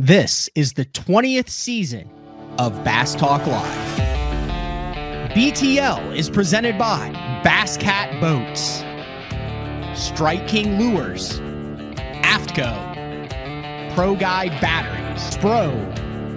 [0.00, 2.08] This is the 20th season
[2.60, 3.98] of Bass Talk Live.
[5.32, 7.10] BTL is presented by
[7.42, 8.84] Bass Cat Boats,
[10.00, 11.40] Strike King Lures,
[12.22, 15.68] AFTCO, Pro Guide Batteries, Spro,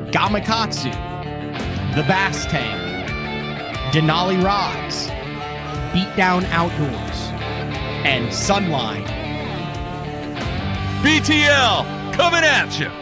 [0.09, 0.91] Gamakatsu,
[1.93, 2.81] The Bass Tank,
[3.93, 5.05] Denali Rods,
[5.93, 7.27] Beatdown Outdoors,
[8.07, 9.05] and Sunline.
[11.03, 13.00] BTL coming at you.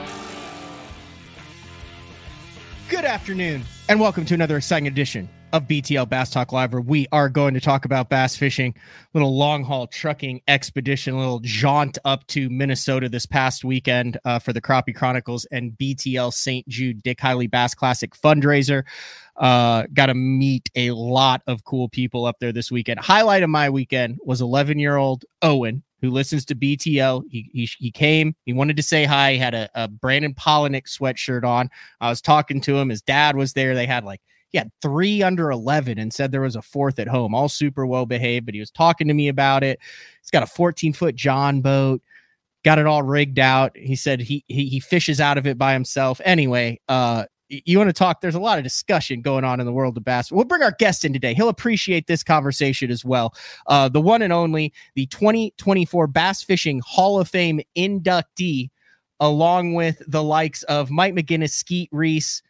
[2.89, 7.05] Good afternoon, and welcome to another exciting edition of BTL Bass Talk Live, where we
[7.11, 8.73] are going to talk about bass fishing,
[9.13, 14.53] little long haul trucking expedition, little jaunt up to Minnesota this past weekend uh, for
[14.53, 16.67] the Crappie Chronicles and BTL St.
[16.67, 18.83] Jude Dick Hiley Bass Classic fundraiser.
[19.35, 22.99] Uh, got to meet a lot of cool people up there this weekend.
[22.99, 27.23] Highlight of my weekend was 11 year old Owen, who listens to BTL.
[27.29, 29.33] He, he, he came, he wanted to say hi.
[29.33, 31.69] He had a, a Brandon Palaniuk sweatshirt on.
[32.01, 32.89] I was talking to him.
[32.89, 33.75] His dad was there.
[33.75, 37.07] They had like, he had three under 11 and said there was a fourth at
[37.07, 39.79] home, all super well behaved, but he was talking to me about it.
[40.21, 42.01] He's got a 14 foot John boat,
[42.63, 43.77] got it all rigged out.
[43.77, 46.19] He said he, he, he fishes out of it by himself.
[46.25, 48.21] Anyway, uh, you want to talk?
[48.21, 50.75] There's a lot of discussion going on in the world of bass we'll bring our
[50.77, 51.33] guest in today.
[51.33, 53.33] He'll appreciate this conversation as well.
[53.67, 58.69] Uh, the one and only the 2024 bass fishing hall of fame inductee
[59.19, 62.41] along with the likes of mike mckinnis skeet reese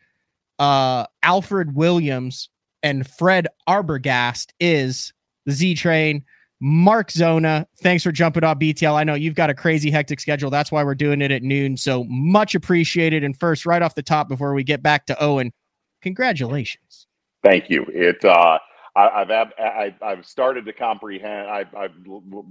[0.59, 2.49] uh, alfred williams
[2.83, 5.13] and fred arbogast is
[5.45, 6.23] the z train
[6.61, 8.93] Mark Zona, thanks for jumping on BTL.
[8.93, 10.49] I know you've got a crazy hectic schedule.
[10.49, 11.77] That's why we're doing it at noon.
[11.77, 13.23] So much appreciated.
[13.23, 15.53] And first, right off the top, before we get back to Owen,
[16.01, 17.07] congratulations.
[17.43, 17.85] Thank you.
[17.93, 18.59] It uh,
[18.95, 21.49] I, have I, have started to comprehend.
[21.49, 21.93] I, I've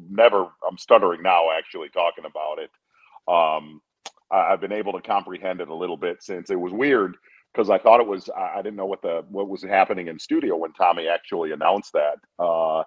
[0.08, 0.46] never.
[0.66, 1.50] I'm stuttering now.
[1.56, 2.70] Actually, talking about it.
[3.30, 3.82] Um,
[4.30, 7.16] I've been able to comprehend it a little bit since it was weird
[7.52, 8.30] because I thought it was.
[8.34, 12.16] I didn't know what the what was happening in studio when Tommy actually announced that.
[12.38, 12.84] Uh,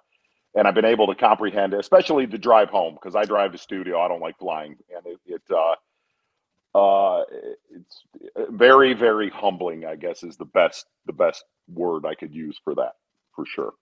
[0.54, 4.00] and I've been able to comprehend, especially the drive home because I drive to studio.
[4.00, 7.24] I don't like flying, and it, it uh, uh,
[7.70, 8.02] it's
[8.50, 9.84] very, very humbling.
[9.84, 12.92] I guess is the best the best word I could use for that,
[13.34, 13.74] for sure.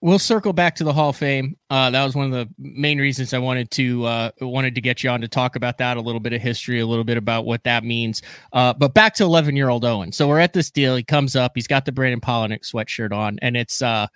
[0.00, 1.56] We'll circle back to the Hall of Fame.
[1.70, 5.02] Uh, that was one of the main reasons I wanted to uh, wanted to get
[5.02, 7.44] you on to talk about that a little bit of history, a little bit about
[7.44, 8.22] what that means.
[8.52, 10.12] Uh, but back to eleven year old Owen.
[10.12, 10.94] So we're at this deal.
[10.96, 11.52] He comes up.
[11.54, 14.06] He's got the Brandon Palaniuk sweatshirt on, and it's uh,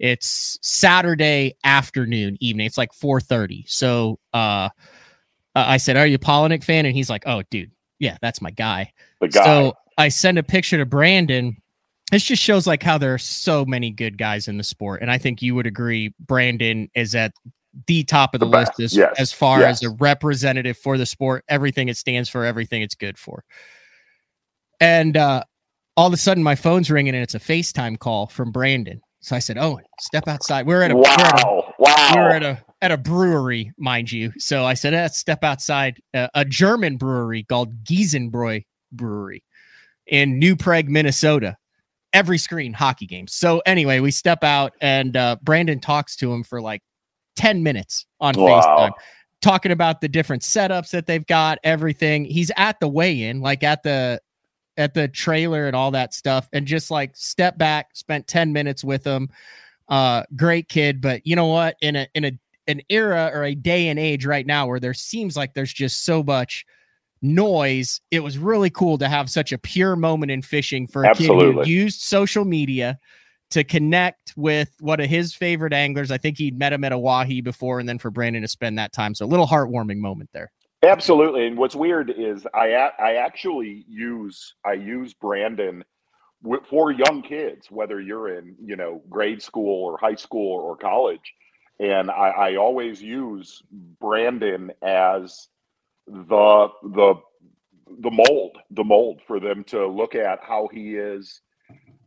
[0.00, 2.66] it's Saturday afternoon, evening.
[2.66, 3.64] It's like 4:30.
[3.68, 4.70] So uh,
[5.54, 8.50] I said, "Are you a Palaniuk fan?" And he's like, "Oh, dude, yeah, that's my
[8.50, 9.44] guy." The guy.
[9.44, 11.56] So I send a picture to Brandon.
[12.10, 15.10] This just shows like how there are so many good guys in the sport, and
[15.10, 16.14] I think you would agree.
[16.18, 17.32] Brandon is at
[17.86, 19.14] the top of the, the list as, yes.
[19.16, 19.76] as far yes.
[19.76, 23.44] as a representative for the sport, everything it stands for, everything it's good for.
[24.80, 25.44] And uh,
[25.96, 29.02] all of a sudden, my phone's ringing, and it's a FaceTime call from Brandon.
[29.20, 32.12] So I said, "Oh, step outside." We're at a wow, we're at a, wow.
[32.14, 34.32] We're at a at a brewery, mind you.
[34.38, 39.42] So I said, eh, "Step outside." Uh, a German brewery called Giesenbräu Brewery
[40.06, 41.56] in New Prague, Minnesota.
[42.12, 43.28] Every screen hockey game.
[43.28, 46.82] So anyway, we step out and uh, Brandon talks to him for like
[47.36, 48.60] ten minutes on wow.
[48.60, 48.92] FaceTime,
[49.40, 52.24] talking about the different setups that they've got, everything.
[52.24, 54.20] He's at the weigh-in, like at the
[54.80, 58.82] at the trailer and all that stuff and just like step back, spent 10 minutes
[58.82, 59.28] with him.
[59.88, 61.76] Uh, great kid, but you know what?
[61.80, 62.32] In a in a
[62.66, 66.04] an era or a day and age right now where there seems like there's just
[66.04, 66.64] so much
[67.20, 71.08] noise, it was really cool to have such a pure moment in fishing for a
[71.08, 71.64] Absolutely.
[71.64, 72.98] kid who used social media
[73.50, 76.10] to connect with one of his favorite anglers.
[76.10, 78.92] I think he'd met him at Oahe before, and then for Brandon to spend that
[78.92, 79.14] time.
[79.14, 80.52] So a little heartwarming moment there.
[80.82, 81.46] Absolutely.
[81.46, 85.84] And what's weird is I I actually use I use Brandon
[86.70, 91.34] for young kids, whether you're in you know grade school or high school or college,
[91.80, 93.62] and I, I always use
[94.00, 95.48] Brandon as
[96.06, 97.14] the the
[98.00, 101.42] the mold the mold for them to look at how he is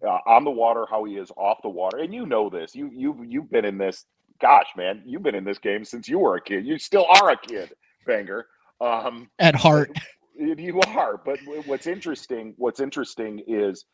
[0.05, 2.75] uh, on the water, how he is off the water, and you know this.
[2.75, 4.05] You you you've been in this.
[4.41, 6.65] Gosh, man, you've been in this game since you were a kid.
[6.65, 7.73] You still are a kid,
[8.05, 8.47] Banger.
[8.83, 9.97] Um, At heart,
[10.37, 11.17] you are.
[11.23, 13.85] But what's interesting, what's interesting is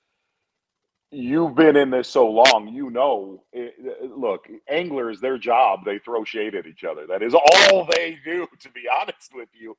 [1.12, 2.70] you've been in this so long.
[2.74, 3.76] You know, it,
[4.18, 7.06] look, anglers, their job, they throw shade at each other.
[7.08, 8.48] That is all they do.
[8.62, 9.78] To be honest with you,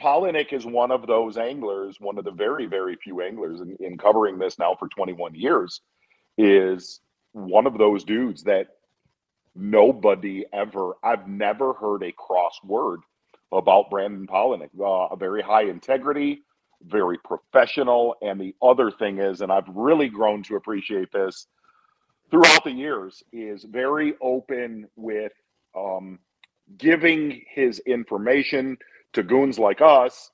[0.00, 3.96] Palaniuk is one of those anglers, one of the very, very few anglers in, in
[3.96, 5.82] covering this now for 21 years,
[6.36, 7.00] is
[7.32, 8.66] one of those dudes that
[9.54, 13.00] nobody ever, I've never heard a cross word
[13.52, 14.70] about Brandon Palaniuk.
[14.78, 16.42] Uh, a very high integrity,
[16.84, 18.16] very professional.
[18.22, 21.46] And the other thing is, and I've really grown to appreciate this
[22.30, 25.32] throughout the years, is very open with
[25.76, 26.18] um,
[26.78, 28.76] giving his information
[29.12, 30.30] to goons like us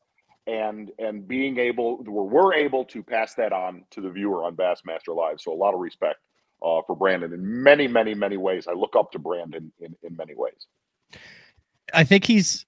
[0.47, 4.57] and and being able where we're able to pass that on to the viewer on
[4.57, 5.41] Bassmaster Live.
[5.41, 6.21] So a lot of respect
[6.63, 8.67] uh, for Brandon in many, many, many ways.
[8.67, 10.67] I look up to Brandon in, in many ways.
[11.93, 12.67] I think he's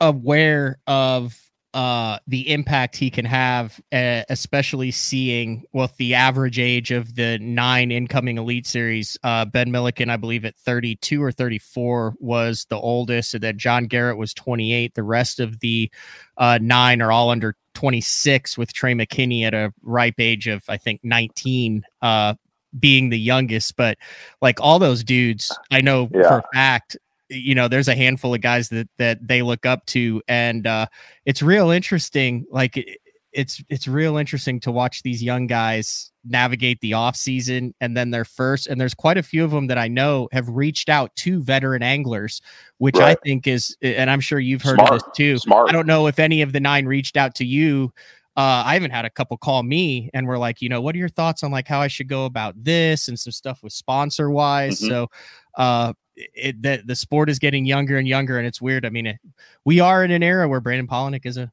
[0.00, 1.36] aware of
[1.76, 7.38] uh, the impact he can have, uh, especially seeing with the average age of the
[7.38, 9.18] nine incoming Elite Series.
[9.22, 13.88] Uh, ben Milliken, I believe, at 32 or 34 was the oldest, and then John
[13.88, 14.94] Garrett was 28.
[14.94, 15.90] The rest of the
[16.38, 20.78] uh, nine are all under 26, with Trey McKinney at a ripe age of, I
[20.78, 22.34] think, 19 uh,
[22.80, 23.76] being the youngest.
[23.76, 23.98] But
[24.40, 26.26] like all those dudes, I know yeah.
[26.26, 26.96] for a fact
[27.28, 30.86] you know there's a handful of guys that that they look up to and uh
[31.24, 33.00] it's real interesting like
[33.32, 38.10] it's it's real interesting to watch these young guys navigate the off season and then
[38.10, 41.14] their first and there's quite a few of them that I know have reached out
[41.16, 42.40] to veteran anglers
[42.78, 43.16] which right.
[43.16, 44.92] I think is and I'm sure you've heard Smart.
[44.92, 45.68] of this too Smart.
[45.68, 47.92] I don't know if any of the nine reached out to you
[48.36, 50.98] uh, I even had a couple call me and we're like, you know, what are
[50.98, 54.30] your thoughts on like how I should go about this and some stuff with sponsor
[54.30, 54.78] wise.
[54.78, 54.88] Mm-hmm.
[54.90, 55.10] So,
[55.56, 58.86] uh, it, the, the sport is getting younger and younger and it's weird.
[58.86, 59.16] I mean, it,
[59.64, 61.50] we are in an era where Brandon Palaniuk is a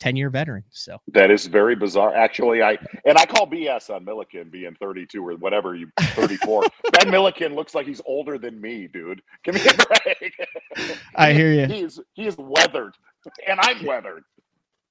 [0.00, 0.64] 10 year veteran.
[0.70, 2.14] So that is very bizarre.
[2.14, 6.64] Actually, I, and I call BS on Milliken being 32 or whatever you 34.
[6.92, 9.20] ben Milliken looks like he's older than me, dude.
[9.42, 10.34] Give me a break.
[11.14, 11.66] I hear you.
[11.66, 12.94] He's, he's weathered
[13.46, 14.22] and I'm weathered.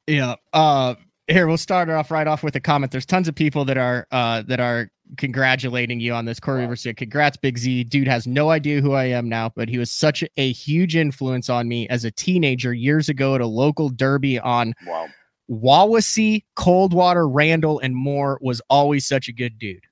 [0.07, 0.35] Yeah.
[0.51, 0.95] Uh,
[1.27, 2.91] here we'll start off right off with a comment.
[2.91, 6.39] There's tons of people that are uh that are congratulating you on this.
[6.39, 6.75] Corey wow.
[6.95, 7.85] "Congrats, Big Z.
[7.85, 11.49] Dude has no idea who I am now, but he was such a huge influence
[11.49, 15.07] on me as a teenager years ago at a local derby on wow.
[15.49, 18.37] Wawasee, Coldwater, Randall, and more.
[18.41, 19.83] Was always such a good dude."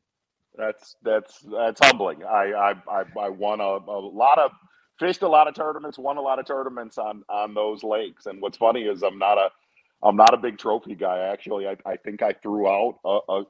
[0.57, 2.23] That's that's that's humbling.
[2.23, 4.51] I I I, I won a, a lot of
[4.99, 8.25] fished a lot of tournaments, won a lot of tournaments on on those lakes.
[8.25, 9.49] And what's funny is I'm not a
[10.03, 11.19] I'm not a big trophy guy.
[11.19, 13.43] Actually, I, I think I threw out a, a,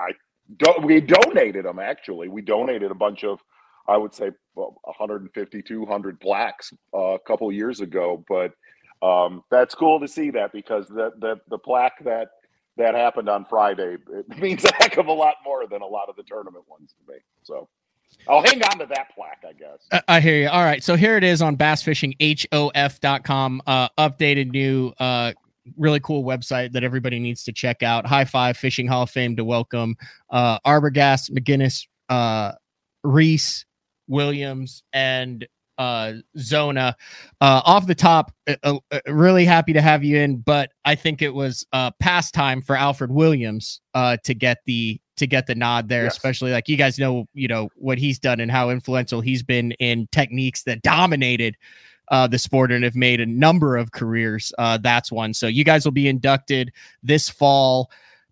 [0.00, 0.12] I
[0.56, 1.78] do, we donated them.
[1.78, 3.40] Actually, we donated a bunch of
[3.88, 8.24] I would say 150, 200 plaques uh, a couple years ago.
[8.28, 8.52] But
[9.06, 12.28] um, that's cool to see that because the the the plaque that
[12.76, 16.08] that happened on Friday it means a heck of a lot more than a lot
[16.08, 17.18] of the tournament ones to me.
[17.42, 17.68] So.
[18.28, 19.88] I'll hang on to that plaque, I guess.
[20.06, 20.50] I hear you.
[20.50, 20.84] All right.
[20.84, 23.62] So here it is on bassfishinghof.com.
[23.66, 25.32] Uh, updated new uh,
[25.76, 28.06] really cool website that everybody needs to check out.
[28.06, 29.96] High Five Fishing Hall of Fame to welcome
[30.30, 32.52] uh, Arbogast, McKinnis, uh,
[33.04, 33.64] Reese,
[34.08, 35.46] Williams, and
[35.78, 36.96] uh, Zona.
[37.40, 40.94] Uh, off the top, uh, uh, uh, really happy to have you in, but I
[40.94, 45.46] think it was uh, past time for Alfred Williams uh, to get the to get
[45.46, 46.16] the nod there, yes.
[46.16, 49.72] especially like you guys know, you know what he's done and how influential he's been
[49.72, 51.56] in techniques that dominated
[52.12, 54.52] uh, the sport and have made a number of careers.
[54.58, 55.32] Uh, that's one.
[55.34, 56.70] So you guys will be inducted
[57.02, 57.90] this fall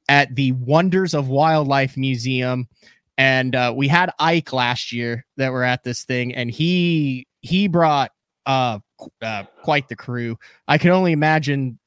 [0.08, 2.68] at the Wonders of Wildlife Museum.
[3.16, 7.68] And uh, we had Ike last year that were at this thing, and he he
[7.68, 8.12] brought
[8.46, 8.78] uh,
[9.20, 10.38] uh quite the crew.
[10.68, 11.78] I can only imagine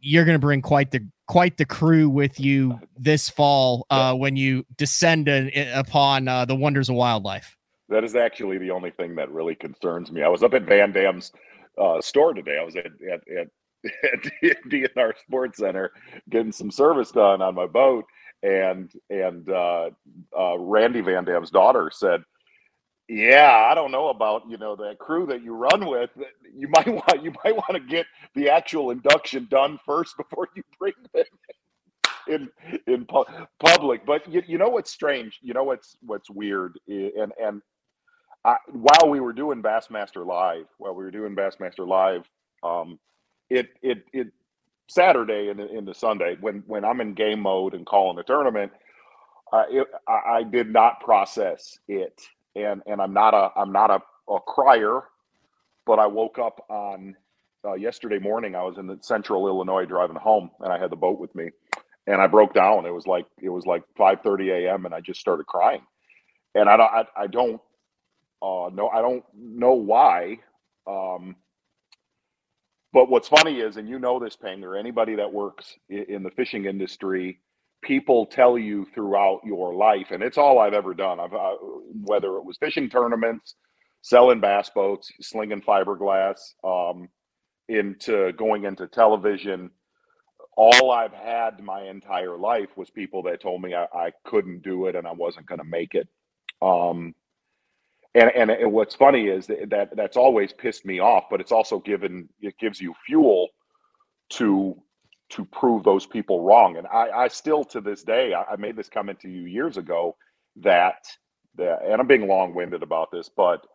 [0.00, 4.36] you're going to bring quite the quite the crew with you this fall uh, when
[4.36, 7.56] you descend upon uh, the wonders of wildlife.
[7.94, 10.24] That is actually the only thing that really concerns me.
[10.24, 11.30] I was up at Van Dam's
[11.80, 12.58] uh, store today.
[12.60, 13.48] I was at at, at,
[14.10, 15.92] at DNR Sports Center
[16.28, 18.04] getting some service done on my boat,
[18.42, 19.90] and and uh,
[20.36, 22.24] uh, Randy Van Dam's daughter said,
[23.08, 26.10] "Yeah, I don't know about you know that crew that you run with.
[26.52, 30.64] You might want you might want to get the actual induction done first before you
[30.80, 31.24] bring them."
[32.26, 32.48] in
[32.86, 33.26] in pu-
[33.60, 34.06] public.
[34.06, 35.38] But you, you know what's strange?
[35.42, 36.78] You know what's what's weird?
[36.88, 37.60] And and
[38.44, 42.28] I, while we were doing Bassmaster Live, while we were doing Bassmaster Live,
[42.62, 42.98] um,
[43.50, 44.28] it it it
[44.88, 48.72] Saturday and into Sunday when when I'm in game mode and calling the tournament,
[49.52, 52.20] uh, it, I, I, did not process it,
[52.54, 55.00] and and I'm not a I'm not a, a crier,
[55.86, 57.16] but I woke up on
[57.64, 58.54] uh, yesterday morning.
[58.54, 61.48] I was in Central Illinois driving home, and I had the boat with me,
[62.06, 62.84] and I broke down.
[62.84, 64.84] It was like it was like 5:30 a.m.
[64.84, 65.82] and I just started crying,
[66.54, 67.60] and I don't I, I don't
[68.44, 70.38] uh, no, I don't know why.
[70.88, 71.36] Um,
[72.92, 76.30] but what's funny is, and you know this, Panger, anybody that works in, in the
[76.32, 77.40] fishing industry,
[77.84, 81.20] people tell you throughout your life, and it's all I've ever done.
[81.20, 81.56] I've uh,
[82.04, 83.56] whether it was fishing tournaments,
[84.02, 87.08] selling bass boats, slinging fiberglass, um,
[87.68, 89.70] into going into television.
[90.56, 94.86] all I've had my entire life was people that told me I, I couldn't do
[94.88, 96.08] it and I wasn't going to make it.
[96.62, 97.14] Um,
[98.14, 101.80] and, and what's funny is that, that that's always pissed me off, but it's also
[101.80, 103.48] given it gives you fuel
[104.30, 104.80] to
[105.30, 106.76] to prove those people wrong.
[106.76, 109.76] And I, I still to this day, I, I made this comment to you years
[109.76, 110.16] ago
[110.56, 111.06] that
[111.56, 113.66] that, and I'm being long winded about this, but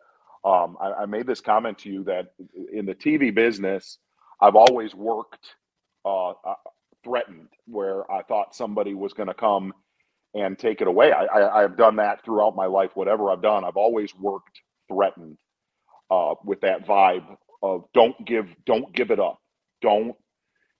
[0.45, 2.33] um, I, I, made this comment to you that
[2.71, 3.97] in the TV business,
[4.41, 5.55] I've always worked
[6.05, 6.55] uh, uh,
[7.03, 9.73] threatened, where I thought somebody was going to come
[10.33, 11.11] and take it away.
[11.11, 12.91] I, I, I've done that throughout my life.
[12.95, 15.37] Whatever I've done, I've always worked threatened
[16.11, 17.25] uh, with that vibe
[17.61, 19.39] of don't give, don't give it up.
[19.81, 20.15] Don't.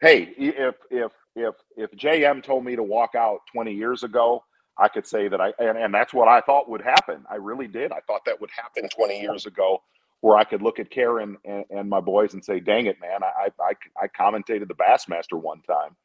[0.01, 4.43] Hey, if if if if JM told me to walk out 20 years ago,
[4.77, 7.23] I could say that I and, and that's what I thought would happen.
[7.29, 7.91] I really did.
[7.91, 9.81] I thought that would happen 20 years ago,
[10.21, 13.23] where I could look at Karen and, and my boys and say, "Dang it, man!
[13.23, 15.95] I, I I commentated the Bassmaster one time."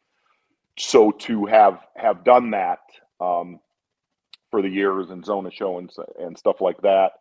[0.79, 2.81] So to have have done that
[3.21, 3.61] um,
[4.51, 7.13] for the years and Zona Show and and stuff like that,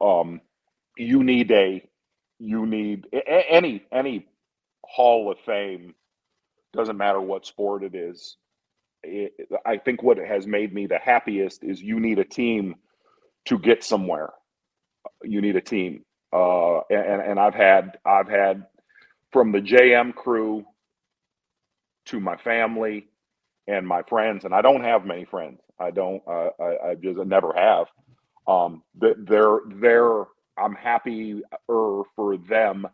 [0.00, 0.40] um,
[0.96, 1.88] you need a
[2.38, 3.06] you need
[3.50, 4.26] any any
[4.84, 5.94] Hall of Fame
[6.72, 8.36] doesn't matter what sport it is
[9.04, 9.32] it,
[9.66, 12.76] I think what has made me the happiest is you need a team
[13.46, 14.32] to get somewhere.
[15.22, 18.66] You need a team, uh, and and I've had I've had
[19.32, 20.64] from the JM crew
[22.06, 23.08] to my family
[23.66, 25.60] and my friends, and I don't have many friends.
[25.78, 26.22] I don't.
[26.26, 27.86] Uh, I, I just never have.
[28.46, 30.24] Um, they're they're
[30.56, 32.86] I'm happier for them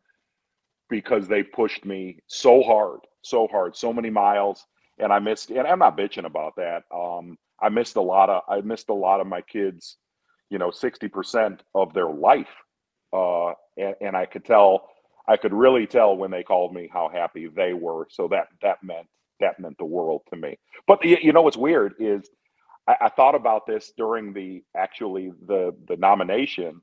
[0.88, 4.66] because they pushed me so hard, so hard, so many miles
[5.00, 5.50] and I missed.
[5.50, 6.84] And I'm not bitching about that.
[6.94, 8.42] Um, I missed a lot of.
[8.48, 9.96] I missed a lot of my kids.
[10.50, 12.54] You know, sixty percent of their life,
[13.12, 14.88] uh, and, and I could tell.
[15.28, 18.06] I could really tell when they called me how happy they were.
[18.10, 19.06] So that that meant
[19.40, 20.58] that meant the world to me.
[20.86, 22.28] But you, know what's weird is
[22.86, 26.82] I, I thought about this during the actually the the nominations.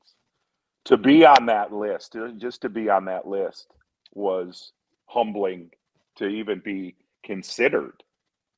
[0.86, 3.68] To be on that list, just to be on that list,
[4.14, 4.72] was
[5.06, 5.70] humbling
[6.18, 8.04] to even be considered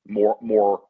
[0.07, 0.81] more more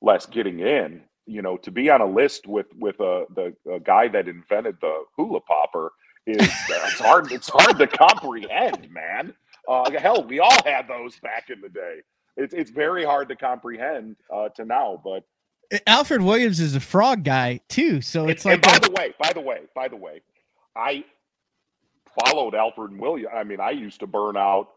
[0.00, 3.80] less getting in you know to be on a list with with a the a
[3.80, 5.92] guy that invented the hula popper
[6.26, 9.32] is it's hard it's hard to comprehend man
[9.68, 12.00] uh, hell we all had those back in the day
[12.36, 15.24] it's it's very hard to comprehend uh, to now but
[15.86, 18.94] alfred williams is a frog guy too so it's and, like and by a- the
[18.94, 20.20] way by the way by the way
[20.76, 21.04] i
[22.20, 24.68] followed alfred williams i mean i used to burn out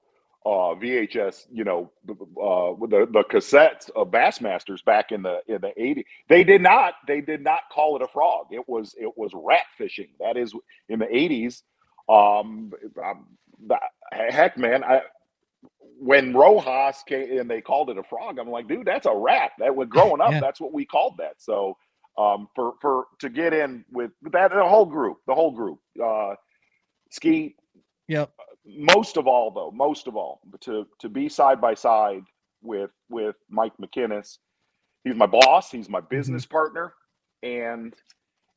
[0.46, 5.74] uh, VHS, you know, uh, the the cassettes of Bassmasters back in the in the
[5.76, 6.04] 80s.
[6.30, 8.48] They did not they did not call it a frog.
[8.52, 10.10] It was it was rat fishing.
[10.20, 10.54] That is
[10.88, 11.64] in the 80s.
[12.08, 12.72] Um,
[13.04, 13.26] um
[14.12, 15.02] heck, man, I
[16.00, 19.52] when Rojas came and they called it a frog, I'm like, dude, that's a rat.
[19.60, 20.32] That was growing up.
[20.32, 20.40] yeah.
[20.40, 21.36] That's what we called that.
[21.38, 21.78] So
[22.18, 26.36] um, for for to get in with that the whole group, the whole group, uh,
[27.12, 27.56] Ski,
[28.08, 28.32] Yep
[28.66, 32.24] most of all though most of all to to be side by side
[32.62, 34.38] with with mike mckinnis
[35.04, 36.16] he's my boss he's my mm-hmm.
[36.16, 36.54] business mm-hmm.
[36.54, 36.94] partner
[37.44, 37.94] and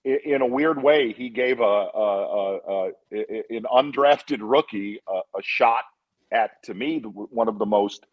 [0.04, 5.83] in a weird way he gave a, a, a, a an undrafted rookie a, shot
[6.32, 8.06] at to me one of the most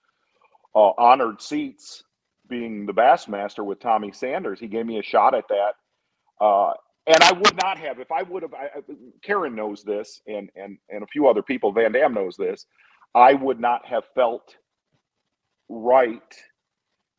[0.75, 2.03] uh, honored seats
[2.47, 5.73] being the bassmaster with tommy sanders he gave me a shot at that
[6.45, 6.73] uh,
[7.07, 8.53] and I would not have if I would have.
[8.53, 8.69] I,
[9.23, 11.71] Karen knows this, and and and a few other people.
[11.71, 12.65] Van Dam knows this.
[13.13, 14.55] I would not have felt
[15.69, 16.21] right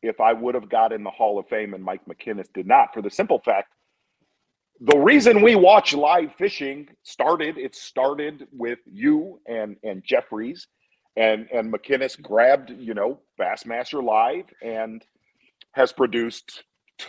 [0.03, 2.93] if I would have got in the Hall of Fame and Mike McKinnis did not.
[2.93, 3.73] For the simple fact,
[4.79, 7.57] the reason we watch live fishing started.
[7.57, 10.67] It started with you and and Jeffries,
[11.17, 15.03] and and McKinnis grabbed you know Bassmaster Live and
[15.73, 16.63] has produced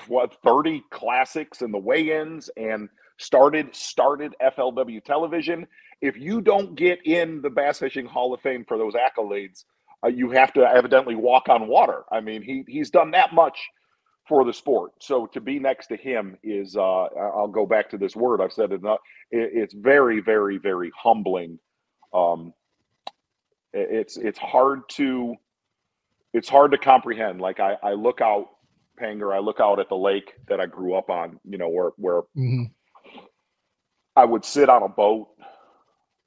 [0.08, 2.88] what 30 classics and the weigh-ins and
[3.18, 5.66] started started FLW television.
[6.00, 9.64] If you don't get in the Bass Fishing Hall of Fame for those accolades,
[10.04, 12.04] uh, you have to evidently walk on water.
[12.10, 13.58] I mean, he he's done that much
[14.26, 14.92] for the sport.
[15.00, 18.52] So to be next to him is uh, I'll go back to this word I've
[18.52, 19.00] said it enough.
[19.30, 21.58] it's very very very humbling.
[22.14, 22.52] Um,
[23.72, 25.36] it's it's hard to
[26.32, 27.40] it's hard to comprehend.
[27.40, 28.48] Like I, I look out
[29.00, 31.90] Panger, I look out at the lake that I grew up on, you know, where
[31.96, 32.64] where mm-hmm.
[34.16, 35.28] I would sit on a boat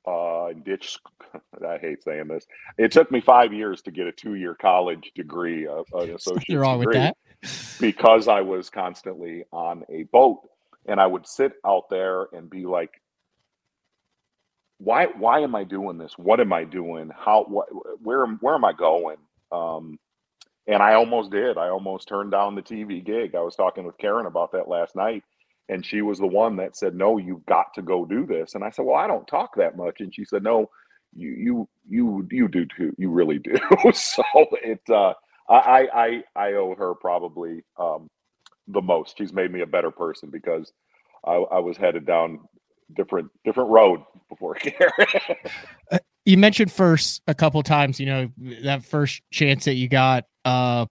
[0.07, 0.97] uh, and ditch.
[1.67, 2.45] I hate saying this.
[2.77, 6.79] It took me five years to get a two-year college degree, uh, an associate wrong
[6.79, 7.77] degree, with that.
[7.79, 10.41] because I was constantly on a boat,
[10.87, 13.00] and I would sit out there and be like,
[14.83, 15.07] "Why?
[15.07, 16.13] Why am I doing this?
[16.17, 17.11] What am I doing?
[17.17, 17.45] How?
[17.45, 17.67] What?
[18.01, 18.25] Where?
[18.27, 19.17] Where am I going?"
[19.51, 19.99] Um,
[20.67, 21.57] and I almost did.
[21.57, 23.35] I almost turned down the TV gig.
[23.35, 25.23] I was talking with Karen about that last night,
[25.69, 28.63] and she was the one that said, "No, you've got to go do this." And
[28.63, 30.69] I said, "Well, I don't talk that much," and she said, "No,
[31.13, 32.93] you you you you do too.
[32.97, 33.55] You really do."
[33.93, 34.23] so
[34.63, 35.13] it uh,
[35.49, 38.09] I I I owe her probably um,
[38.67, 39.17] the most.
[39.17, 40.71] She's made me a better person because
[41.25, 42.39] I, I was headed down
[42.95, 45.07] different different road before Karen.
[45.91, 47.99] uh, you mentioned first a couple times.
[47.99, 48.31] You know
[48.63, 50.85] that first chance that you got uh,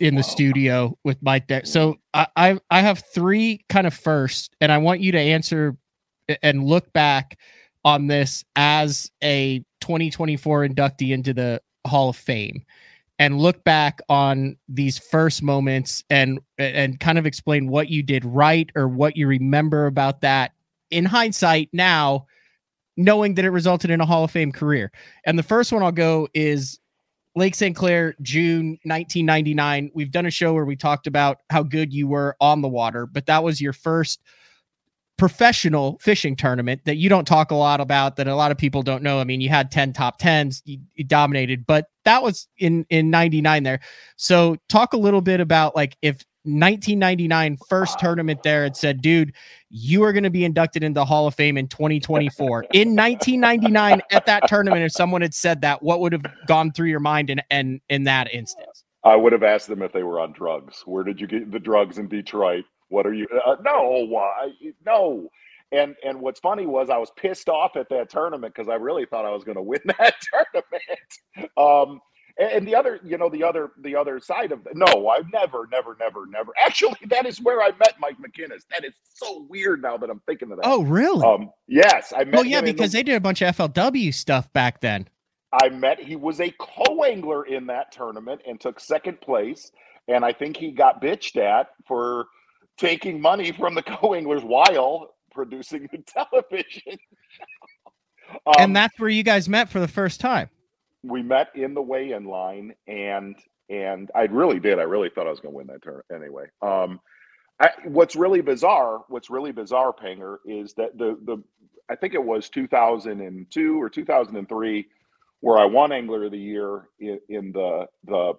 [0.00, 0.28] in the wow.
[0.28, 1.48] studio with Mike.
[1.48, 5.20] There, so I, I I have three kind of first, and I want you to
[5.20, 5.76] answer
[6.42, 7.38] and look back
[7.84, 12.64] on this as a 2024 inductee into the Hall of Fame
[13.18, 18.24] and look back on these first moments and and kind of explain what you did
[18.24, 20.52] right or what you remember about that
[20.90, 22.26] in hindsight now
[22.96, 24.90] knowing that it resulted in a Hall of Fame career.
[25.26, 26.78] And the first one I'll go is
[27.34, 27.76] Lake St.
[27.76, 29.90] Clair, June 1999.
[29.94, 33.06] We've done a show where we talked about how good you were on the water,
[33.06, 34.22] but that was your first
[35.16, 38.82] professional fishing tournament that you don't talk a lot about that a lot of people
[38.82, 39.18] don't know.
[39.18, 43.10] I mean, you had 10 top 10s, you, you dominated, but that was in in
[43.10, 43.80] 99 there.
[44.16, 49.32] So talk a little bit about like if 1999 first tournament there it said, dude,
[49.70, 52.66] you are going to be inducted into the Hall of Fame in 2024.
[52.72, 56.88] in 1999 at that tournament if someone had said that, what would have gone through
[56.88, 58.84] your mind in and in, in that instance?
[59.02, 60.82] I would have asked them if they were on drugs.
[60.84, 62.64] Where did you get the drugs in Detroit?
[62.88, 63.26] What are you?
[63.44, 64.52] Uh, no, why?
[64.84, 65.28] No.
[65.72, 69.04] And and what's funny was I was pissed off at that tournament because I really
[69.04, 71.50] thought I was going to win that tournament.
[71.56, 72.00] Um,
[72.38, 75.66] and, and, the other, you know, the other the other side of no, I've never,
[75.72, 76.52] never, never, never.
[76.64, 78.62] Actually, that is where I met Mike McKinnis.
[78.70, 80.66] That is so weird now that I'm thinking of that.
[80.66, 81.26] Oh, really?
[81.26, 82.34] Um, yes, I met.
[82.34, 85.08] Well, yeah, because the, they did a bunch of FLW stuff back then.
[85.52, 85.98] I met.
[85.98, 89.72] He was a co-angler in that tournament and took second place.
[90.08, 92.26] And I think he got bitched at for
[92.76, 96.98] taking money from the co-anglers while producing the television.
[98.46, 100.48] um, and that's where you guys met for the first time.
[101.02, 103.36] We met in the weigh-in line, and
[103.68, 104.78] and I really did.
[104.78, 106.46] I really thought I was going to win that turn anyway.
[106.62, 107.00] Um,
[107.60, 111.42] I, what's really bizarre, what's really bizarre, Panger, is that the the
[111.88, 114.86] I think it was 2002 or 2003
[115.40, 118.34] where I won Angler of the Year in, in the the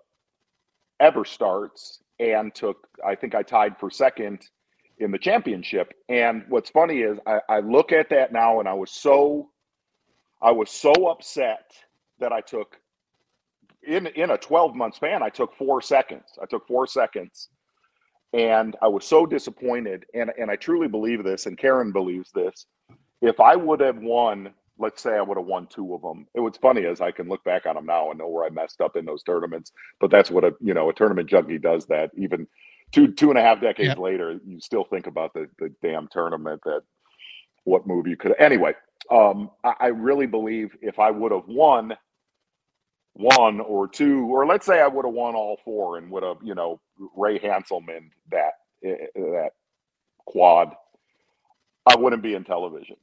[1.02, 4.50] EverStarts and took, I think I tied for second
[5.00, 5.94] in the championship.
[6.10, 9.50] And what's funny is I, I look at that now and I was so,
[10.42, 11.72] I was so upset
[12.20, 12.80] that I took
[13.88, 16.38] in in a 12 month span, I took four seconds.
[16.42, 17.50] I took four seconds.
[18.34, 20.06] And I was so disappointed.
[20.14, 22.66] And, and I truly believe this, and Karen believes this.
[23.22, 26.28] If I would have won let's say I would have won two of them.
[26.34, 28.50] It was funny as I can look back on them now and know where I
[28.50, 29.72] messed up in those tournaments.
[30.00, 31.86] But that's what a you know a tournament junkie does.
[31.88, 32.48] That even
[32.92, 33.98] two two and a half decades yep.
[33.98, 36.62] later, you still think about the the damn tournament.
[36.66, 36.82] That
[37.64, 38.74] what move you could anyway.
[39.10, 41.96] Um, I, I really believe if I would have won
[43.14, 46.38] one or two, or let's say I would have won all four and would have
[46.44, 46.80] you know
[47.16, 49.52] Ray Hanselman that eh, eh, that
[50.26, 50.74] quad,
[51.86, 52.98] I wouldn't be in television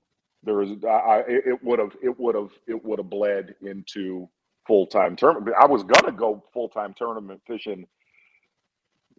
[0.44, 4.28] there was I, it would have it would have it would have bled into
[4.66, 5.56] full time tournament.
[5.60, 7.86] I was gonna go full time tournament fishing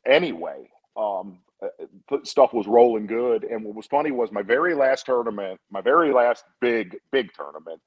[0.05, 0.69] anyway.
[0.97, 5.59] Um, uh, stuff was rolling good, and what was funny was my very last tournament,
[5.71, 7.81] my very last big big tournament,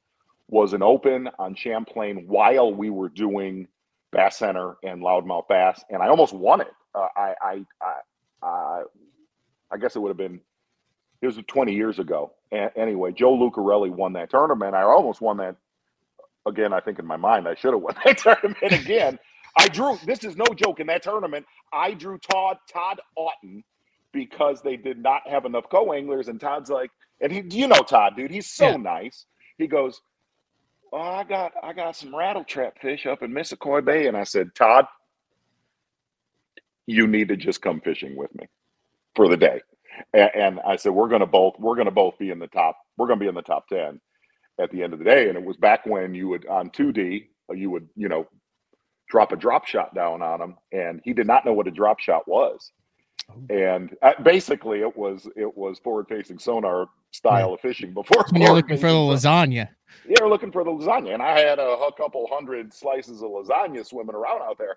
[0.48, 3.68] was an open on Champlain while we were doing
[4.12, 6.72] Bass Center and Loudmouth Bass, and I almost won it.
[6.94, 7.94] Uh, I, I I
[8.42, 8.83] I
[9.70, 10.40] I guess it would have been
[11.20, 12.33] it was 20 years ago.
[12.52, 14.74] A- anyway, Joe Lucarelli won that tournament.
[14.74, 15.57] I almost won that
[16.46, 16.72] again.
[16.72, 19.18] I think in my mind, I should have won that tournament again.
[19.57, 19.98] I drew.
[20.07, 20.81] This is no joke.
[20.81, 23.62] In that tournament, I drew Todd Todd Auten
[24.12, 26.28] because they did not have enough co-anglers.
[26.28, 28.76] And Todd's like, and he, you know, Todd, dude, he's so yeah.
[28.76, 29.26] nice.
[29.59, 30.00] He goes,
[30.92, 34.22] "Oh, I got I got some rattle trap fish up in Missisquoi Bay," and I
[34.24, 34.87] said, "Todd,
[36.87, 38.46] you need to just come fishing with me
[39.16, 39.61] for the day."
[40.14, 42.46] And, and I said, we're going to both, we're going to both be in the
[42.46, 44.00] top, we're going to be in the top 10
[44.61, 45.28] at the end of the day.
[45.28, 48.26] And it was back when you would, on 2D, uh, you would, you know,
[49.08, 50.56] drop a drop shot down on him.
[50.72, 52.72] And he did not know what a drop shot was.
[53.30, 53.54] Oh.
[53.54, 57.54] And uh, basically, it was it was forward facing sonar style yeah.
[57.54, 58.24] of fishing before.
[58.34, 59.68] You're looking for the lasagna.
[60.06, 63.30] Yeah, we're looking for the lasagna, and I had a, a couple hundred slices of
[63.30, 64.76] lasagna swimming around out there.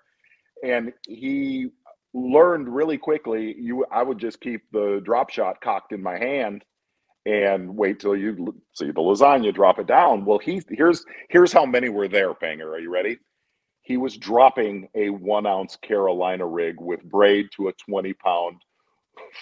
[0.64, 1.70] And he
[2.14, 6.64] learned really quickly you I would just keep the drop shot cocked in my hand
[7.26, 10.24] and wait till you see the lasagna drop it down.
[10.24, 12.66] Well, he here's here's how many were there, Panger.
[12.72, 13.18] Are you ready?
[13.82, 18.62] he was dropping a one ounce Carolina rig with braid to a 20 pound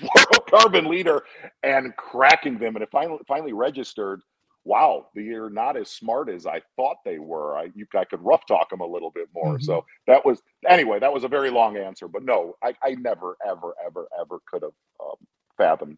[0.51, 1.23] carbon leader
[1.63, 2.75] and cracking them.
[2.77, 4.23] And it finally, finally registered
[4.64, 7.57] wow, you're not as smart as I thought they were.
[7.57, 9.55] I, you, I could rough talk them a little bit more.
[9.55, 9.64] Mm-hmm.
[9.64, 12.09] So that was, anyway, that was a very long answer.
[12.09, 15.16] But no, I, I never, ever, ever, ever could have um,
[15.57, 15.96] fathomed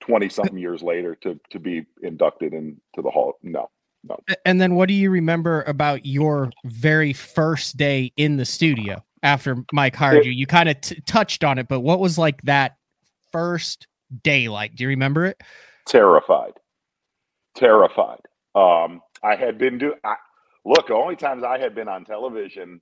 [0.00, 3.34] 20 something years later to, to be inducted into the Hall.
[3.42, 3.70] No.
[4.04, 4.18] No.
[4.44, 9.64] And then what do you remember about your very first day in the studio after
[9.72, 10.32] Mike hired it, you?
[10.32, 12.78] You kind of t- touched on it, but what was like that
[13.30, 13.86] first
[14.24, 14.74] day like?
[14.74, 15.40] Do you remember it?
[15.86, 16.54] Terrified.
[17.56, 18.20] Terrified.
[18.54, 19.98] Um, I had been doing,
[20.64, 22.80] look, the only times I had been on television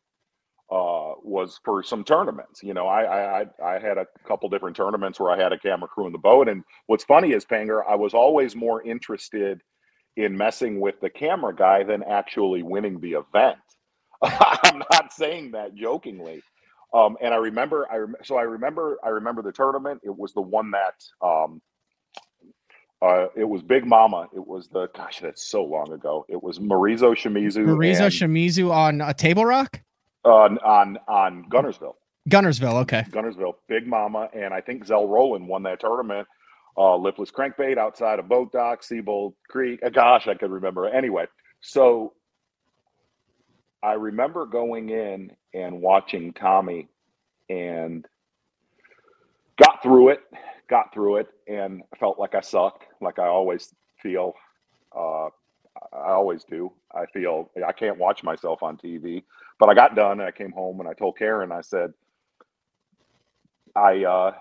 [0.70, 2.62] uh, was for some tournaments.
[2.62, 5.88] You know, I, I I had a couple different tournaments where I had a camera
[5.88, 6.48] crew in the boat.
[6.48, 9.60] And what's funny is, Panger, I was always more interested
[10.16, 13.58] in messing with the camera guy than actually winning the event.
[14.22, 16.42] I'm not saying that jokingly.
[16.94, 20.00] Um, and I remember, I rem- so I remember, I remember the tournament.
[20.04, 20.94] It was the one that,
[21.26, 21.62] um,
[23.02, 24.28] uh, it was Big Mama.
[24.34, 26.26] It was the gosh, that's so long ago.
[26.28, 27.64] It was Morizo Shimizu.
[27.64, 29.80] Morizo Shimizu on a Table Rock.
[30.24, 31.94] On on on Gunnersville.
[32.28, 33.02] Guntersville, okay.
[33.10, 36.28] Gunnersville, Big Mama, and I think Zell Rowland won that tournament
[36.76, 39.80] uh, lipless crankbait outside of boat dock, Siebold Creek.
[39.84, 40.88] Uh, gosh, I could remember.
[40.88, 41.26] Anyway,
[41.60, 42.14] so
[43.82, 46.88] I remember going in and watching Tommy
[47.48, 48.06] and
[49.58, 50.20] got through it,
[50.70, 54.34] got through it, and felt like I sucked, like I always feel.
[54.96, 55.28] Uh,
[55.92, 56.72] I always do.
[56.94, 59.22] I feel I can't watch myself on TV,
[59.58, 61.92] but I got done and I came home and I told Karen, I said,
[63.76, 64.32] I, uh,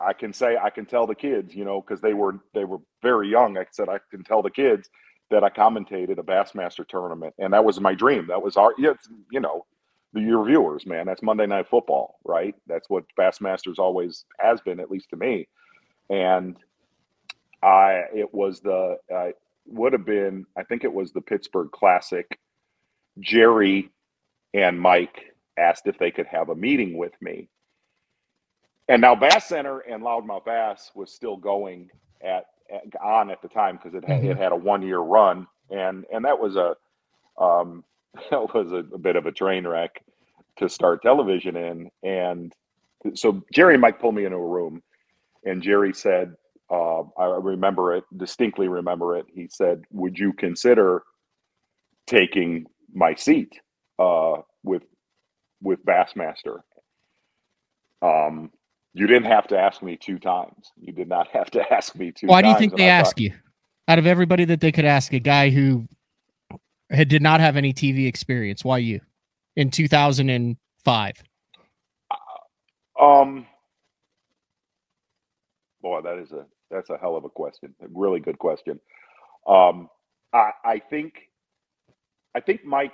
[0.00, 2.78] I can say I can tell the kids, you know, because they were they were
[3.02, 3.56] very young.
[3.56, 4.88] I said I can tell the kids
[5.30, 8.26] that I commentated a Bassmaster tournament, and that was my dream.
[8.28, 9.64] That was our, you know,
[10.20, 11.06] your viewers, man.
[11.06, 12.54] That's Monday Night Football, right?
[12.66, 15.48] That's what Bassmasters always has been, at least to me.
[16.10, 16.56] And
[17.62, 19.28] I, it was the, uh,
[19.66, 22.38] would have been, I think it was the Pittsburgh Classic.
[23.20, 23.90] Jerry
[24.54, 27.48] and Mike asked if they could have a meeting with me
[28.88, 31.90] and now Bass Center and Loudmouth Bass was still going
[32.22, 34.30] at, at on at the time because it had, mm-hmm.
[34.30, 36.76] it had a one year run, and and that was a
[37.42, 37.84] um,
[38.30, 40.02] that was a, a, bit of a train wreck
[40.58, 41.90] to start television in.
[42.02, 42.52] And
[43.14, 44.82] so Jerry and Mike pulled me into a room,
[45.44, 46.34] and Jerry said,
[46.70, 48.68] uh, I remember it distinctly.
[48.68, 49.26] Remember it.
[49.32, 51.02] He said, "Would you consider
[52.06, 53.52] taking my seat
[53.98, 54.82] uh, with
[55.62, 56.60] with Bassmaster?"
[58.02, 58.50] Um,
[58.94, 60.72] you didn't have to ask me two times.
[60.76, 62.26] You did not have to ask me two.
[62.26, 63.32] Why do you think they ask you?
[63.88, 65.86] Out of everybody that they could ask, a guy who
[66.90, 69.00] had did not have any TV experience, why you?
[69.56, 71.14] In two thousand and five.
[72.10, 73.46] Uh, um.
[75.82, 77.74] Boy, that is a that's a hell of a question.
[77.82, 78.80] A really good question.
[79.46, 79.88] Um,
[80.32, 81.28] I, I think
[82.34, 82.92] I think Mike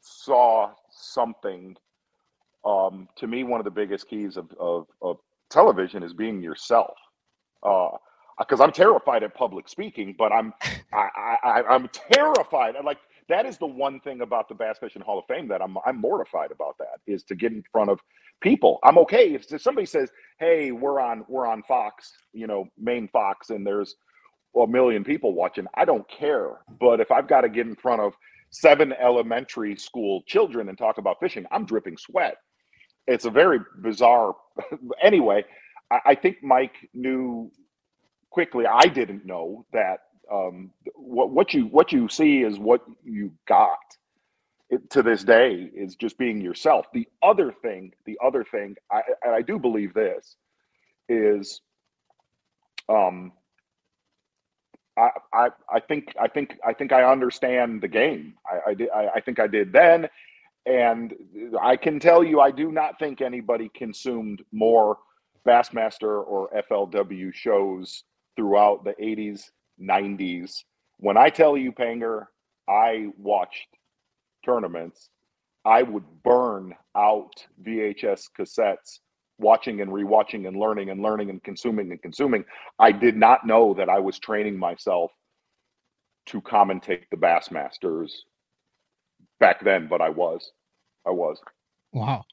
[0.00, 1.76] saw something
[2.64, 5.18] um, to me, one of the biggest keys of, of, of
[5.50, 6.96] television is being yourself.
[7.62, 10.52] Because uh, I'm terrified at public speaking, but I'm
[10.92, 12.76] I, I, I'm terrified.
[12.76, 15.62] And like that is the one thing about the Bass Fishing Hall of Fame that
[15.62, 16.76] I'm I'm mortified about.
[16.78, 18.00] That is to get in front of
[18.40, 18.78] people.
[18.82, 23.08] I'm okay if, if somebody says, "Hey, we're on we're on Fox, you know, main
[23.08, 23.96] Fox, and there's
[24.56, 26.60] a million people watching." I don't care.
[26.80, 28.14] But if I've got to get in front of
[28.50, 32.36] seven elementary school children and talk about fishing, I'm dripping sweat
[33.08, 34.36] it's a very bizarre.
[35.02, 35.44] anyway,
[35.90, 37.50] I, I, think Mike knew
[38.30, 38.66] quickly.
[38.66, 40.00] I didn't know that
[40.32, 43.78] um, what what you what you see is what you got.
[44.70, 46.86] It, to this day is just being yourself.
[46.92, 50.36] The other thing, the other thing, I, and I do believe this
[51.08, 51.62] is,
[52.86, 53.32] um,
[54.98, 58.34] I, I, I think I think I think I understand the game.
[58.46, 60.08] I, I did I, I think I did then,
[60.66, 61.14] and
[61.60, 64.98] I can tell you, I do not think anybody consumed more
[65.46, 68.04] Bassmaster or FLW shows
[68.36, 69.50] throughout the 80s,
[69.82, 70.64] 90s.
[70.98, 72.26] When I tell you, Panger,
[72.68, 73.68] I watched
[74.44, 75.08] tournaments,
[75.64, 79.00] I would burn out VHS cassettes
[79.38, 82.44] watching and rewatching and learning and learning and consuming and consuming.
[82.78, 85.12] I did not know that I was training myself
[86.26, 88.10] to commentate the Bassmasters
[89.40, 90.52] back then, but I was.
[91.06, 91.38] I was.
[91.92, 92.24] Wow.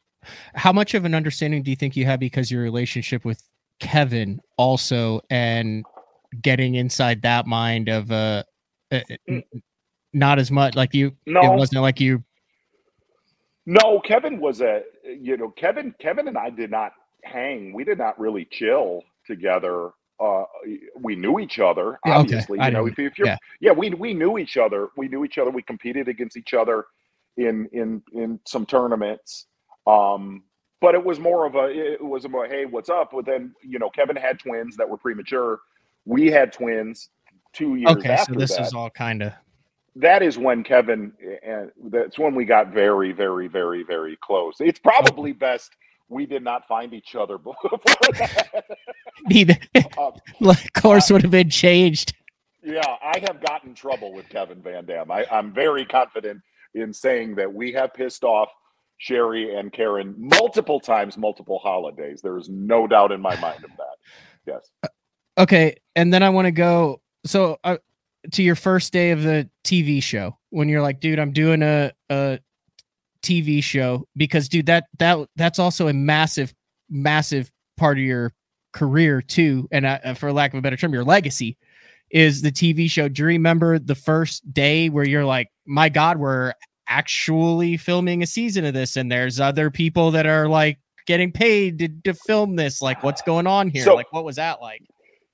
[0.55, 3.41] How much of an understanding do you think you have because your relationship with
[3.79, 5.85] Kevin also and
[6.41, 8.43] getting inside that mind of uh,
[8.91, 9.01] uh
[10.13, 10.75] not as much.
[10.75, 11.41] Like you, No.
[11.41, 12.23] it wasn't like you.
[13.65, 16.93] No, Kevin was a you know Kevin Kevin and I did not
[17.23, 17.73] hang.
[17.73, 19.91] We did not really chill together.
[20.19, 20.45] Uh,
[21.01, 22.19] we knew each other Yeah, okay.
[22.21, 22.59] obviously.
[22.59, 23.37] I You know, if, if you're yeah.
[23.59, 24.89] yeah, we we knew each other.
[24.95, 25.49] We knew each other.
[25.51, 26.85] We competed against each other
[27.37, 29.47] in in in some tournaments.
[29.87, 30.43] Um,
[30.79, 33.11] but it was more of a it was more hey, what's up?
[33.13, 35.59] But then you know Kevin had twins that were premature.
[36.05, 37.09] We had twins
[37.53, 39.33] two years Okay, so this that is all kind of
[39.95, 41.13] that is when Kevin
[41.43, 44.55] and that's when we got very, very, very, very close.
[44.59, 45.71] It's probably best
[46.09, 47.79] we did not find each other before
[48.19, 48.65] that.
[49.27, 49.57] the
[49.97, 52.13] Um, course would have been changed.
[52.63, 55.09] yeah, I have gotten trouble with Kevin Van Dam.
[55.09, 56.41] I, I'm very confident
[56.73, 58.49] in saying that we have pissed off
[58.97, 62.21] Sherry and Karen multiple times, multiple holidays.
[62.21, 63.95] There is no doubt in my mind of that.
[64.45, 64.69] Yes.
[65.37, 67.77] Okay, and then I want to go so uh,
[68.31, 71.91] to your first day of the TV show when you're like, dude, I'm doing a
[72.09, 72.39] a
[73.21, 76.53] TV show because, dude, that that that's also a massive,
[76.89, 78.31] massive part of your
[78.71, 81.57] career too, and uh, for lack of a better term, your legacy
[82.11, 83.09] is the TV show.
[83.09, 86.53] Do you remember the first day where you're like, my God, we're
[86.87, 91.79] actually filming a season of this, and there's other people that are like getting paid
[91.79, 92.81] to, to film this?
[92.81, 93.83] Like, what's going on here?
[93.83, 94.81] So- like, what was that like?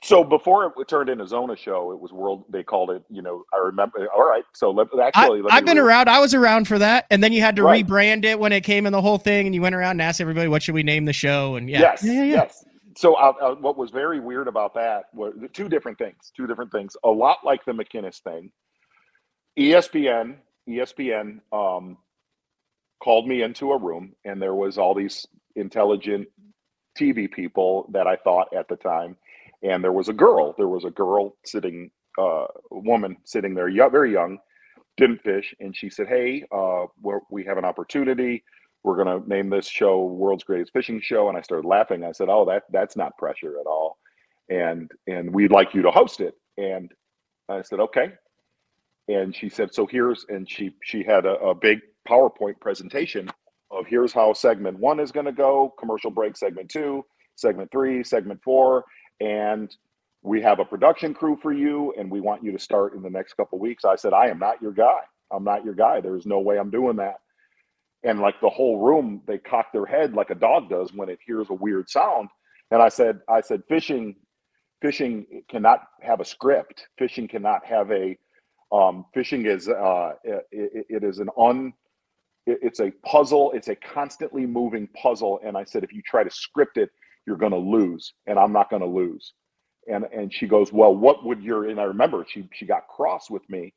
[0.03, 2.45] So before it turned into Zona show, it was World.
[2.49, 3.03] They called it.
[3.09, 4.07] You know, I remember.
[4.15, 4.43] All right.
[4.53, 6.09] So let, actually, I, I've been around.
[6.09, 7.85] I was around for that, and then you had to Right.
[7.85, 10.19] rebrand it when it came in the whole thing, and you went around and asked
[10.19, 12.33] everybody, "What should we name the show?" And yeah, Yes, yeah, yeah, yeah.
[12.33, 12.65] yes.
[12.97, 16.31] So uh, uh, what was very weird about that were two different things.
[16.35, 16.97] Two different things.
[17.03, 18.51] A lot like the McKinnis thing.
[19.57, 20.37] ESPN,
[20.67, 21.97] ESPN um,
[23.03, 26.27] called me into a room, and there was all these intelligent
[26.99, 29.15] TV people that I thought at the time,
[29.63, 30.53] and there was a girl.
[30.57, 34.39] There was a girl sitting, uh, woman sitting there, very young,
[34.97, 36.85] didn't fish, and she said, "Hey, uh,
[37.29, 38.43] we have an opportunity."
[38.83, 42.11] we're going to name this show world's greatest fishing show and i started laughing i
[42.11, 43.97] said oh that that's not pressure at all
[44.49, 46.91] and and we'd like you to host it and
[47.49, 48.11] i said okay
[49.07, 53.29] and she said so here's and she she had a, a big powerpoint presentation
[53.71, 57.03] of here's how segment one is going to go commercial break segment two
[57.35, 58.83] segment three segment four
[59.21, 59.75] and
[60.23, 63.11] we have a production crew for you and we want you to start in the
[63.11, 63.85] next couple weeks.
[63.85, 65.01] I said i am not your guy.
[65.31, 66.01] I'm not your guy.
[66.01, 67.17] There's no way i'm doing that.
[68.03, 71.19] And like the whole room they cock their head like a dog does when it
[71.25, 72.29] hears a weird sound.
[72.71, 74.15] And i said i said fishing
[74.81, 76.87] fishing cannot have a script.
[76.99, 78.17] Fishing cannot have a
[78.73, 81.73] um, fishing is uh, it, it is an un
[82.47, 83.51] it- it's a puzzle.
[83.53, 85.41] It's a constantly moving puzzle.
[85.45, 86.89] And i said if you try to script it
[87.27, 89.33] you're going to lose and i'm not going to lose
[89.91, 93.29] and and she goes well what would your and i remember she she got cross
[93.29, 93.73] with me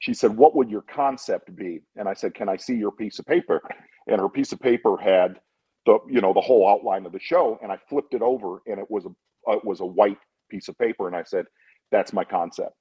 [0.00, 1.82] she said, What would your concept be?
[1.96, 3.62] And I said, Can I see your piece of paper?
[4.08, 5.40] And her piece of paper had
[5.86, 7.58] the, you know, the whole outline of the show.
[7.62, 9.10] And I flipped it over and it was a
[9.52, 10.18] it was a white
[10.50, 11.08] piece of paper.
[11.08, 11.46] And I said,
[11.92, 12.74] That's my concept.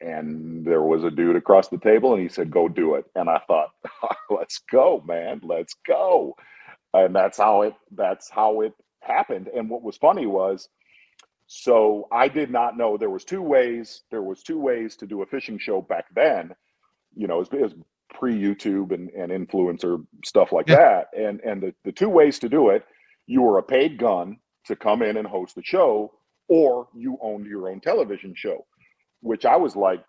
[0.00, 3.06] And there was a dude across the table and he said, Go do it.
[3.16, 3.70] And I thought,
[4.30, 5.40] Let's go, man.
[5.44, 6.36] Let's go.
[6.94, 9.48] And that's how it that's how it happened.
[9.48, 10.68] And what was funny was
[11.46, 14.02] so I did not know there was two ways.
[14.10, 16.54] There was two ways to do a fishing show back then.
[17.14, 17.74] You know, as, was,
[18.14, 20.76] pre YouTube and, and influencer stuff like Yeah.
[20.76, 21.08] that.
[21.16, 22.84] And and the, the two ways to do it,
[23.26, 26.12] you were a paid gun to come in and host the show,
[26.48, 28.66] or you owned your own television show.
[29.20, 30.04] Which I was like,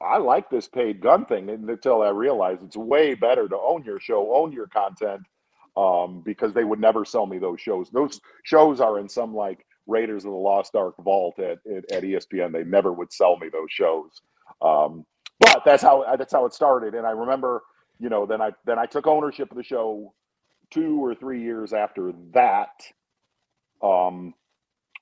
[0.00, 4.00] I like this paid gun thing until I realized it's way better to own your
[4.00, 5.22] show, own your content,
[5.76, 7.90] um, because they would never sell me those shows.
[7.90, 12.02] Those shows are in some like Raiders of the Lost Ark vault at, at, at
[12.02, 12.52] ESPN.
[12.52, 14.20] They never would sell me those shows.
[14.60, 15.04] Um,
[15.40, 16.94] but that's how that's how it started.
[16.94, 17.62] And I remember,
[17.98, 20.14] you know, then I then I took ownership of the show
[20.70, 22.70] two or three years after that,
[23.82, 24.34] um,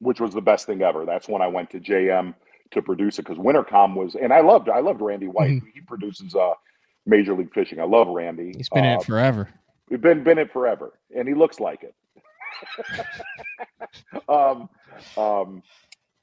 [0.00, 1.04] which was the best thing ever.
[1.04, 2.34] That's when I went to JM
[2.72, 5.60] to produce it because Winnercomm was, and I loved I loved Randy White.
[5.74, 6.54] He produces uh,
[7.06, 7.80] Major League Fishing.
[7.80, 8.54] I love Randy.
[8.56, 9.48] He's been in Uh, it forever.
[9.90, 11.94] We've been been it forever, and he looks like it.
[14.28, 14.68] um,
[15.16, 15.62] um,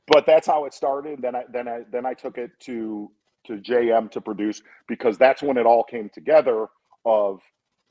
[0.08, 1.22] but that's how it started.
[1.22, 3.12] Then I then I then I took it to
[3.48, 6.68] to JM to produce because that's when it all came together.
[7.06, 7.42] Of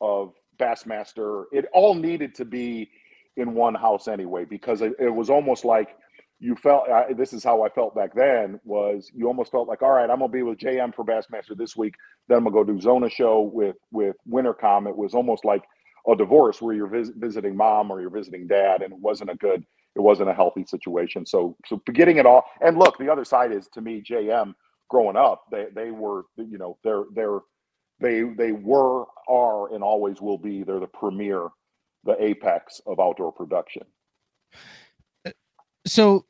[0.01, 2.91] of Bassmaster, it all needed to be
[3.37, 5.97] in one house anyway because it, it was almost like
[6.41, 6.89] you felt.
[6.91, 8.61] I, this is how I felt back then.
[8.65, 11.77] Was you almost felt like, all right, I'm gonna be with JM for Bassmaster this
[11.77, 11.95] week.
[12.29, 14.89] Then I'm gonna go do Zona show with with Winnercomm.
[14.89, 15.65] It was almost like
[16.09, 19.37] a divorce where you're vis- visiting mom or you're visiting dad, and it wasn't a
[19.37, 19.65] good,
[19.97, 21.27] it wasn't a healthy situation.
[21.27, 24.55] So, so getting it all, and look, the other side is to me, JM
[24.91, 27.41] growing up, they they were you know they're they're
[28.01, 31.49] they they were are and always will be they're the premier
[32.05, 33.83] the apex of outdoor production
[35.87, 36.25] so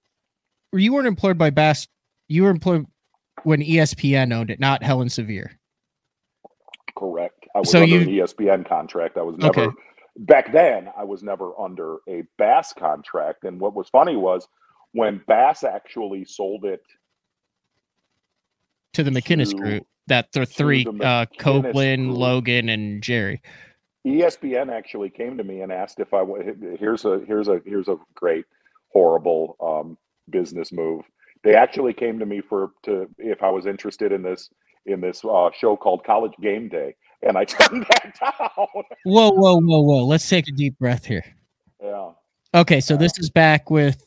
[0.72, 1.88] you weren't employed by Bass.
[2.28, 2.86] You were employed
[3.44, 5.58] when ESPN owned it, not Helen Severe.
[6.96, 7.46] Correct.
[7.54, 9.16] I was So under you- an ESPN contract.
[9.18, 9.76] I was never Okay.
[10.18, 10.90] back then.
[10.96, 13.44] I was never under a Bass contract.
[13.44, 14.48] And what was funny was
[14.92, 16.82] when Bass actually sold it
[18.94, 19.86] to the McKinnis To- group.
[20.08, 22.18] That the three the uh, Copeland, group.
[22.18, 23.42] Logan, and Jerry.
[24.06, 26.24] ESPN actually came to me and asked if I
[26.78, 28.44] here's a here's a here's a great
[28.96, 29.98] horrible um,
[30.30, 31.02] business move.
[31.44, 34.48] They actually came to me for to if I was interested in this
[34.87, 38.66] in this uh, show called College Game Day, and I turned that down.
[39.04, 40.04] Whoa, whoa, whoa, whoa!
[40.06, 41.24] Let's take a deep breath here.
[41.82, 42.11] yeah,
[42.54, 44.02] Okay, so this is back with,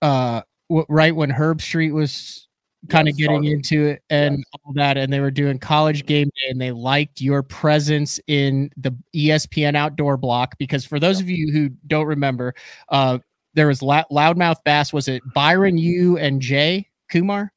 [0.00, 0.42] uh,
[0.88, 2.46] right when Herbstreit was
[2.88, 3.52] kind of Yeah, getting started.
[3.56, 4.44] into it and Yes.
[4.64, 8.70] all that, and they were doing college game day, and they liked your presence in
[8.76, 12.54] the ESPN outdoor block because for those of you who don't remember,
[12.90, 13.18] uh,
[13.54, 14.92] there was La- Loudmouth Bass.
[14.92, 17.52] Was it Byron, you, and Jay Kumar?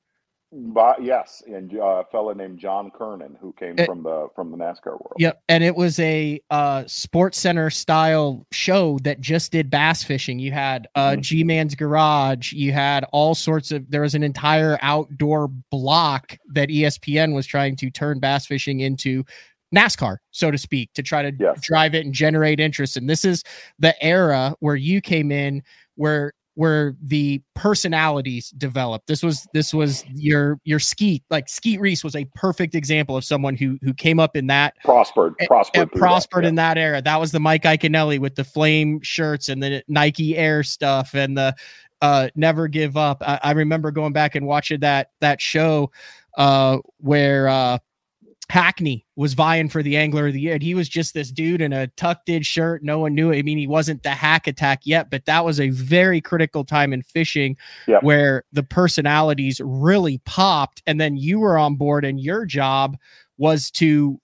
[1.02, 4.58] yes, and uh, a fella named John Kernan who came Eh, from the from the
[4.58, 5.14] NASCAR world.
[5.18, 10.38] Yep, and it was a uh, Sports Center style show that just did bass fishing.
[10.40, 11.22] You had uh, Mhm.
[11.22, 12.54] G Man's Garage.
[12.54, 13.90] You had all sorts of.
[13.90, 19.24] There was an entire outdoor block that ESPN was trying to turn bass fishing into
[19.76, 21.60] NASCAR, so to speak, to try to Yes.
[21.62, 22.96] drive it and generate interest.
[22.96, 23.44] And this is
[23.80, 25.64] the era where you came in,
[25.96, 29.08] where where the personalities developed.
[29.08, 33.24] This was this was your your Skeet like Skeet Reese was a perfect example of
[33.24, 36.50] someone who who came up in that Prospered, and- prospered, and through that, prospered yeah.
[36.50, 37.02] in that era.
[37.02, 41.38] That was the Mike Iaconelli with the flame shirts and the Nike Air stuff and
[41.38, 41.56] the
[42.02, 43.24] uh, never give up.
[43.26, 45.92] I, I remember going back and watching that that show
[46.38, 47.78] uh, where uh,
[48.54, 50.54] Hackney was vying for the Angler of the Year.
[50.54, 52.84] And he was just this dude in a tucked in shirt.
[52.84, 53.40] No one knew it.
[53.40, 56.94] I mean, he wasn't the hack attack yet, but that was a very critical time
[56.94, 58.04] in fishing Yep.
[58.04, 60.84] where the personalities really popped.
[60.86, 62.96] And then you were on board, and your job
[63.40, 64.22] was to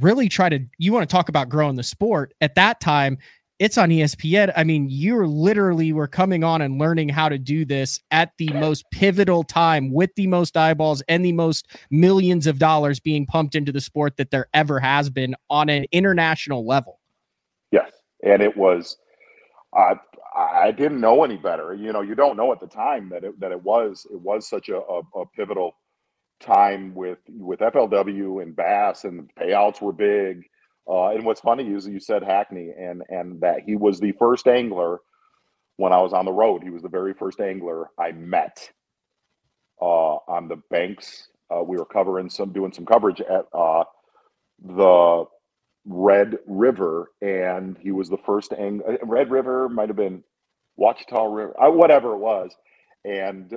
[0.00, 3.18] really try to you want to talk about growing the sport at that time
[3.58, 7.64] it's on espn i mean you're literally were coming on and learning how to do
[7.64, 12.58] this at the most pivotal time with the most eyeballs and the most millions of
[12.58, 17.00] dollars being pumped into the sport that there ever has been on an international level
[17.70, 17.92] Yes,
[18.22, 18.96] and it was.
[19.74, 19.94] I
[20.34, 21.74] I didn't know any better.
[21.74, 24.48] You know, you don't know at the time that it that it was it was
[24.48, 25.72] such a, a, a pivotal
[26.40, 30.44] time with with FLW and Bass, and the payouts were big.
[30.88, 34.46] Uh, and what's funny is you said Hackney, and and that he was the first
[34.46, 35.00] angler
[35.76, 36.62] when I was on the road.
[36.62, 38.70] He was the very first angler I met
[39.80, 41.28] uh, on the banks.
[41.54, 43.84] Uh, we were covering some doing some coverage at uh,
[44.64, 45.24] the
[45.86, 50.22] Red River, and he was the first ang- uh, Red River might have been
[50.76, 52.52] Ouachita River, uh, whatever it was,
[53.04, 53.52] and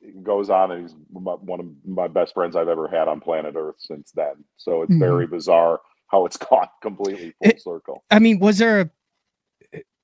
[0.00, 3.20] it goes on, and he's my, one of my best friends I've ever had on
[3.20, 4.44] planet Earth since then.
[4.56, 5.00] So it's Mhm.
[5.00, 5.80] very bizarre
[6.12, 8.04] how it's gone completely full It- circle.
[8.10, 8.90] i mean was there a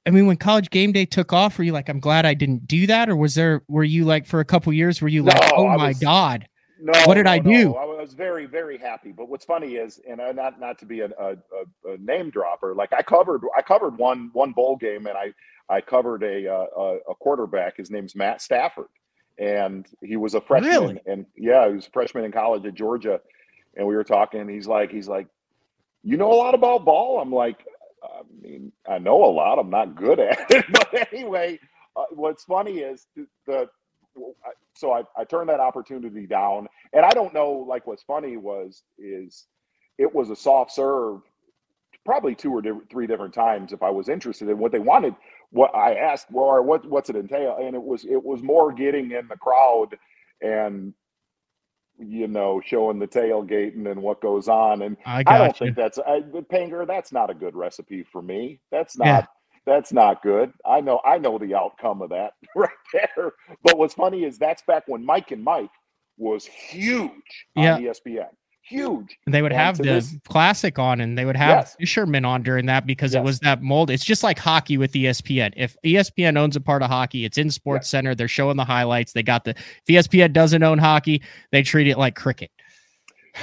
[0.06, 2.66] I mean, when college game day took off, were you like, I'm glad I didn't
[2.66, 3.10] do that?
[3.10, 5.92] Or was there, were you like, for a couple years, were you like, oh my
[5.92, 6.48] God?
[6.80, 7.50] No, What did no, I no.
[7.50, 7.74] do?
[7.74, 9.12] I was very, very happy.
[9.12, 11.36] But what's funny is, and I, not not to be a, a,
[11.84, 15.32] a, name dropper, like I covered, I covered one one bowl game, and I
[15.68, 17.76] I covered a uh, a, a quarterback.
[17.76, 18.86] His name's Matt Stafford,
[19.38, 20.70] and he was a freshman.
[20.70, 21.00] Really?
[21.04, 23.20] And yeah, he was a freshman in college at Georgia.
[23.76, 24.48] And we were talking.
[24.48, 25.26] He's like, he's like,
[26.02, 27.20] you know a lot about ball.
[27.20, 27.64] I'm like,
[28.02, 29.58] I mean, I know a lot.
[29.58, 31.58] I'm not good at it, but anyway,
[31.96, 33.68] uh, what's funny is the, the
[34.74, 38.82] so I, I turned that opportunity down and i don't know like what's funny was
[38.98, 39.46] is
[39.98, 41.20] it was a soft serve
[42.04, 45.14] probably two or three different times if i was interested in what they wanted
[45.50, 49.12] what i asked well what what's it entail and it was it was more getting
[49.12, 49.96] in the crowd
[50.42, 50.94] and
[51.98, 55.66] you know showing the tailgating and what goes on and I I don't you.
[55.66, 56.20] think that's I,
[56.52, 56.86] Panger.
[56.86, 58.60] That's not a good recipe for me.
[58.70, 59.06] That's not.
[59.06, 59.26] Yeah.
[59.66, 60.52] That's not good.
[60.64, 61.00] I know.
[61.04, 63.32] I know the outcome of that right there.
[63.62, 65.70] But what's funny is that's back when Mike and Mike
[66.16, 67.74] was huge Yeah.
[67.74, 68.28] on ESPN.
[68.68, 69.16] Huge.
[69.24, 71.76] And they would And have the this- classic on and they would have Yes.
[71.80, 73.90] fishermen on during that because it was that mold.
[73.90, 75.52] It's just like hockey with ESPN.
[75.56, 77.90] If ESPN owns a part of hockey, it's in Sports Yes.
[77.90, 78.14] Center.
[78.14, 79.12] They're showing the highlights.
[79.14, 82.50] They got the if ESPN doesn't own hockey, they treat it like cricket.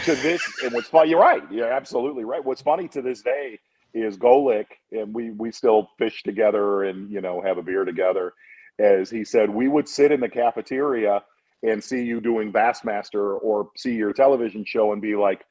[0.04, 3.58] to this and what's funny you're right you're absolutely right what's funny to this day
[3.94, 8.34] is Golic and we we still fish together and you know have a beer together
[8.78, 11.24] as he said we would sit in the cafeteria
[11.66, 15.44] and see you doing Bassmaster or see your television show and be like,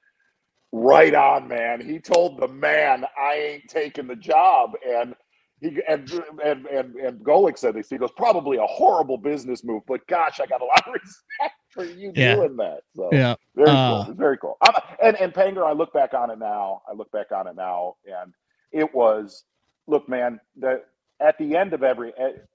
[0.75, 1.81] right on, man.
[1.81, 4.73] He told the man, I ain't taking the job.
[4.87, 5.15] And
[5.61, 6.11] he and
[6.45, 7.89] and and, and Golic said this.
[7.89, 11.55] He goes, probably a horrible business move, but gosh, I got a lot of respect
[11.71, 12.35] for you yeah.
[12.35, 12.81] doing that.
[12.95, 14.11] So yeah, very uh, cool.
[14.11, 14.57] It's very cool.
[14.63, 16.83] I'm, and and Panger, I look back on it now.
[16.89, 18.35] I look back on it now, and
[18.73, 19.45] it was,
[19.87, 20.87] look, man, that
[21.21, 22.13] at the end of every.
[22.19, 22.47] At,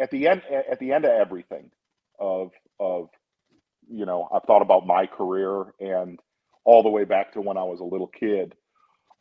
[0.00, 1.70] at the end at the end of everything
[2.18, 3.08] of of
[3.88, 6.18] you know i've thought about my career and
[6.64, 8.54] all the way back to when i was a little kid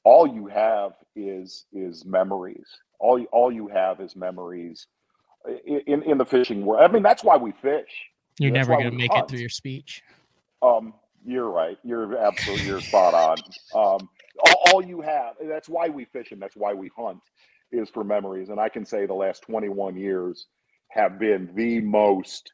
[0.03, 2.67] all you have is is memories.
[2.99, 4.88] All you, all you have is memories
[5.65, 7.89] in in the fishing world i mean that's why we fish.
[8.39, 9.26] You're that's never going to make hunt.
[9.26, 10.01] it through your speech.
[10.61, 10.93] Um
[11.26, 11.78] you're right.
[11.84, 13.38] You're absolutely you're spot on.
[13.74, 14.09] Um
[14.45, 17.19] all, all you have that's why we fish and that's why we hunt
[17.71, 18.49] is for memories.
[18.49, 20.47] And i can say the last 21 years
[20.93, 22.51] have been the most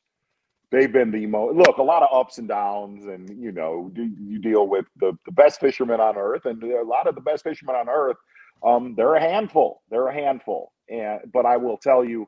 [0.71, 4.39] they've been the most look a lot of ups and downs and you know you
[4.39, 7.75] deal with the, the best fishermen on earth and a lot of the best fishermen
[7.75, 8.17] on earth
[8.65, 10.71] um, they're a handful they're a handful.
[10.89, 12.27] And but i will tell you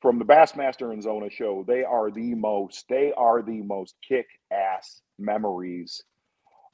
[0.00, 4.26] from the bassmaster and zona show they are the most they are the most kick
[4.52, 6.02] ass memories.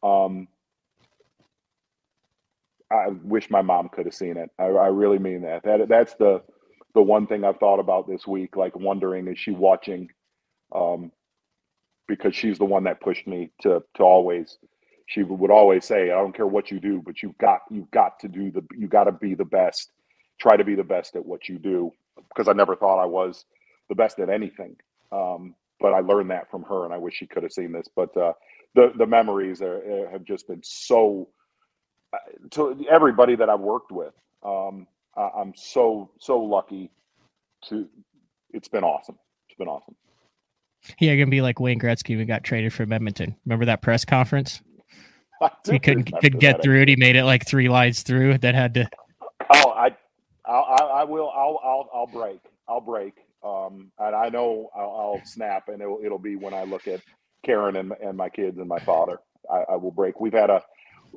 [0.03, 0.49] Um
[2.91, 4.51] i wish my mom could have seen it.
[4.59, 5.63] I, I really mean that.
[5.65, 6.43] That that's the
[6.95, 10.11] the one thing I've thought about this week, like wondering is she watching?
[10.75, 11.13] Um,
[12.09, 14.59] because she's the one that pushed me to to always.
[15.07, 18.21] She would always say, "I don't care what you do, but you've got you've got
[18.21, 19.93] to do the you got to be the best.
[20.41, 21.93] Try to be the best at what you do."
[22.29, 23.45] Because I never thought I was
[23.89, 24.77] the best at anything.
[25.13, 27.89] Um, but I learned that from her, and I wish she could have seen this.
[27.95, 28.35] But uh,
[28.75, 31.29] the the memories are, have just been so.
[32.13, 32.19] Uh,
[32.51, 34.13] to everybody that I've worked with,
[34.43, 36.91] um, I'm so so lucky
[37.69, 37.89] to.
[38.53, 39.19] It's been awesome.
[39.49, 39.95] It's been awesome.
[40.99, 43.37] Yeah, gonna be like Wayne Gretzky We got traded from Edmonton.
[43.45, 44.63] Remember that press conference?
[45.71, 46.89] He couldn't could get through it.
[46.89, 48.37] He made it like three lines through.
[48.39, 48.87] That had to.
[49.55, 49.97] Oh, I,
[50.45, 51.31] I, I will.
[51.31, 52.41] I'll, I'll, I'll break.
[52.69, 53.15] I'll break.
[53.43, 57.01] Um, and I know I'll, I'll snap, and it'll, it'll be when I look at
[57.43, 59.19] Karen and, and my kids and my father.
[59.51, 60.21] I, I will break.
[60.21, 60.63] We've had a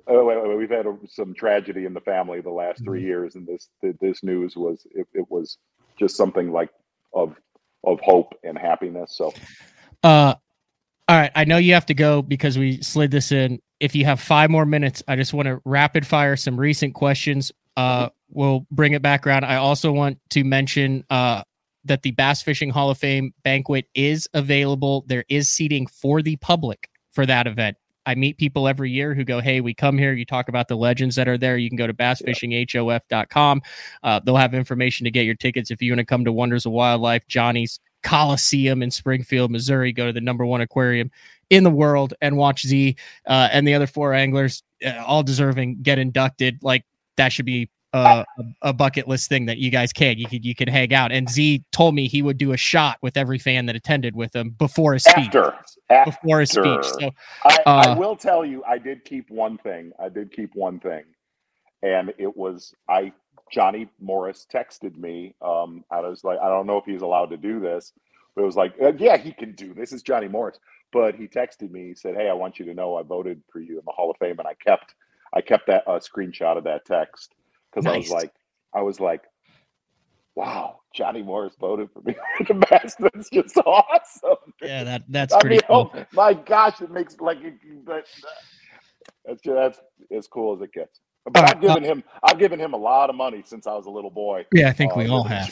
[0.08, 3.08] Oh, we've had some tragedy in the family the last three mm-hmm.
[3.08, 3.70] years, and this
[4.02, 5.58] this news was it, it was
[5.98, 6.70] just something like
[7.14, 7.36] of
[7.84, 9.16] of hope and happiness.
[9.16, 9.34] So,
[10.04, 10.36] uh,
[11.08, 13.60] all right, I know you have to go because we slid this in.
[13.80, 17.52] If you have five more minutes, I just want to rapid fire some recent questions.
[17.76, 19.46] Uh, we'll bring it back around.
[19.46, 21.44] I also want to mention uh,
[21.86, 25.04] that the Bass Fishing Hall of Fame banquet is available.
[25.08, 27.78] There is seating for the public for that event.
[28.06, 30.14] I meet people every year who go, Hey, we come here.
[30.14, 31.58] You talk about the legends that are there.
[31.58, 33.62] You can go to bassfishinghof.com.
[34.04, 35.72] Uh, they'll have information to get your tickets.
[35.72, 40.08] If you want to come to Wonders of Wildlife, Johnny's Coliseum in Springfield, Missouri, go
[40.08, 41.10] to the number one aquarium
[41.50, 42.96] in the world and watch Z
[43.28, 46.60] uh, and the other four anglers, uh, all deserving, get inducted.
[46.62, 46.84] Like
[47.18, 48.26] that should be a,
[48.64, 50.18] a, bucket list thing that you guys can.
[50.18, 51.12] You could you could hang out.
[51.12, 54.36] And Z told me he would do a shot with every fan that attended with
[54.36, 55.28] him before his speech.
[55.28, 55.56] After,
[55.90, 56.12] after.
[56.12, 56.84] before his speech.
[56.84, 57.12] So
[57.44, 59.92] I, uh, I will tell you, I did keep one thing.
[60.00, 61.04] I did keep one thing,
[61.82, 63.14] and it was I.
[63.52, 65.36] Johnny Morris texted me.
[65.42, 67.94] Um, I was like, I don't know if he's allowed to do this,
[68.36, 69.94] but it was like, uh, yeah, he can do this.
[69.94, 70.58] Is Johnny Morris?
[70.92, 71.90] But he texted me.
[71.90, 74.10] He said, "Hey, I want you to know I voted for you in the Hall
[74.10, 74.96] of Fame," and I kept
[75.34, 77.36] I kept that uh, screenshot of that text
[77.74, 77.94] because nice.
[77.94, 78.34] I was like,
[78.74, 79.22] I was like,
[80.36, 82.16] wow, Johnny Morris voted for me
[82.48, 82.98] the best.
[83.00, 84.54] That's just awesome.
[84.62, 85.92] Yeah, that that's pretty mean, cool.
[85.94, 87.40] Oh, my gosh, it makes like
[87.86, 88.06] but
[89.26, 89.80] that's that's
[90.16, 91.00] as cool as it gets.
[91.32, 93.74] But uh, I've given uh, him I've given him a lot of money since I
[93.74, 94.46] was a little boy.
[94.54, 95.50] Yeah, I think uh, we all have.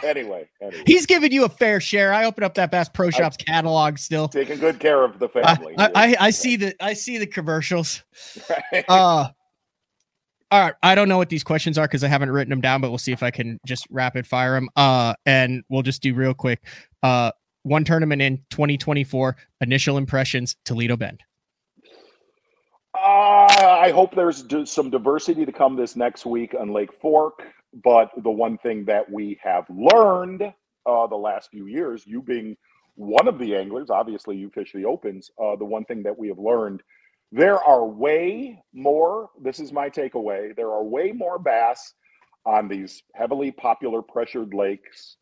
[0.04, 2.12] anyway, anyway, he's giving you a fair share.
[2.12, 4.28] I open up that Bass Pro Shops I, catalog still.
[4.28, 5.74] Taking good care of the family.
[5.78, 8.04] I, I, I, see the I see the commercials.
[8.72, 8.84] Right.
[8.88, 9.28] Uh
[10.50, 12.80] all right, I don't know what these questions are because I haven't written them down,
[12.80, 14.68] but we'll see if I can just rapid fire them.
[14.74, 16.64] Uh, and we'll just do real quick.
[17.02, 17.30] Uh,
[17.62, 19.36] one tournament in 2024.
[19.60, 21.22] Initial impressions: Toledo Bend.
[22.94, 23.46] Uh,
[23.80, 27.42] I hope there's some diversity to come this next week on Lake Fork.
[27.84, 32.56] But the one thing that we have learned uh, the last few years, you being
[32.96, 35.30] one of the anglers, obviously you fish the opens.
[35.40, 36.82] Uh, the one thing that we have learned
[37.32, 41.94] there are way more, this is my takeaway, there are way more bass
[42.44, 45.16] on these heavily popular pressured lakes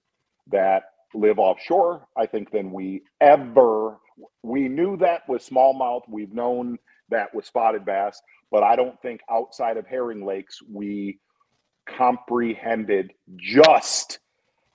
[0.50, 0.84] that
[1.14, 3.98] live offshore, I think, than we ever.
[4.42, 6.02] We knew that with smallmouth.
[6.08, 6.78] We've known
[7.10, 11.18] that with spotted bass, but I don't think outside of herring lakes we
[11.88, 14.18] comprehended just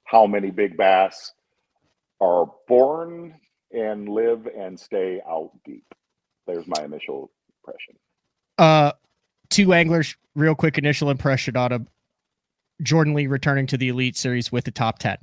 [0.06, 1.32] how many big bass
[2.22, 3.36] are born
[3.72, 5.86] and live and stay out deep.
[6.46, 7.96] There's my initial impression.
[8.58, 8.92] Uh,
[9.50, 11.88] two anglers, real quick initial impression on him.
[12.82, 15.18] Jordan Lee returning to the Elite Series with the top ten.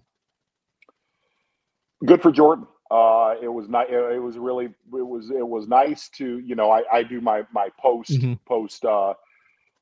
[2.06, 2.66] Good for Jordan.
[2.90, 3.90] Uh, it was not.
[3.90, 4.66] It was really.
[4.66, 5.30] It was.
[5.30, 6.38] It was nice to.
[6.38, 8.38] You know, I, I do my my post Mhm.
[8.46, 9.14] post uh,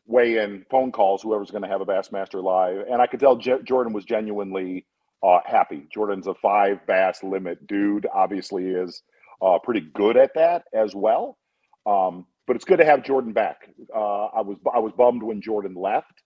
[0.07, 1.23] weigh in phone calls.
[1.23, 4.85] Whoever's going to have a Bassmaster live, and I could tell J- Jordan was genuinely
[5.23, 5.87] uh, happy.
[5.93, 8.07] Jordan's a five bass limit dude.
[8.13, 9.03] Obviously, is
[9.41, 11.39] uh, pretty good at that as well.
[11.87, 13.69] Um, but it's good to have Jordan back.
[13.95, 16.23] Uh, I was I was bummed when Jordan left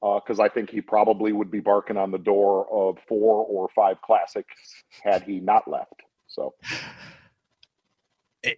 [0.00, 4.00] because I think he probably would be barking on the door of four or five
[4.02, 4.54] classics
[5.02, 6.02] had he not left.
[6.26, 6.54] So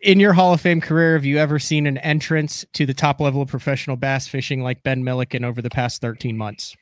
[0.03, 3.21] In your Hall of Fame career, have you ever seen an entrance to the top
[3.21, 6.75] level of professional bass fishing like Ben Milliken over the past 13 months?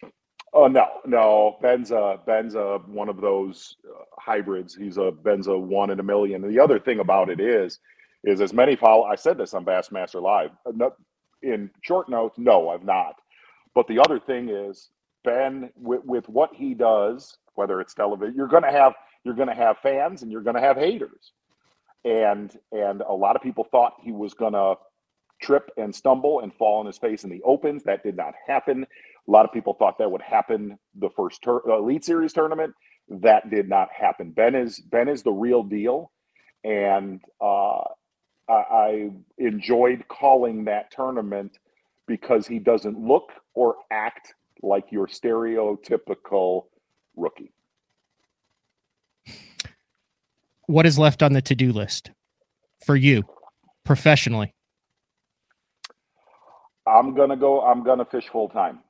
[0.52, 1.58] Oh no, no.
[1.62, 4.74] Ben's a Ben's a one of those uh, hybrids.
[4.74, 6.44] He's a Ben's a one in a million.
[6.44, 7.78] And the other thing about it is,
[8.24, 9.04] is as many follow.
[9.04, 10.50] I said this on Bassmaster Live.
[10.66, 10.72] Uh,
[11.42, 13.16] In short notes, no, I've not.
[13.74, 14.90] But the other thing is,
[15.24, 18.94] Ben, with, with what he does, whether it's television, you're going to have
[19.24, 21.32] you're to have fans and you're going to have haters.
[22.04, 24.74] And and a lot of people thought he was going to
[25.40, 27.82] trip and stumble and fall on his face in the opens.
[27.84, 28.86] That did not happen.
[29.28, 32.74] A lot of people thought that would happen the first tur- uh, Elite Series tournament.
[33.08, 34.30] That did not happen.
[34.30, 36.10] Ben is Ben is the real deal,
[36.64, 37.82] and uh,
[38.48, 41.58] I, I enjoyed calling that tournament
[42.06, 46.64] because he doesn't look or act like your stereotypical
[47.16, 47.52] rookie.
[50.66, 52.10] What is left on the to do list
[52.84, 53.24] for you
[53.84, 54.54] professionally?
[56.86, 57.62] I'm gonna go.
[57.62, 58.80] I'm gonna fish full time.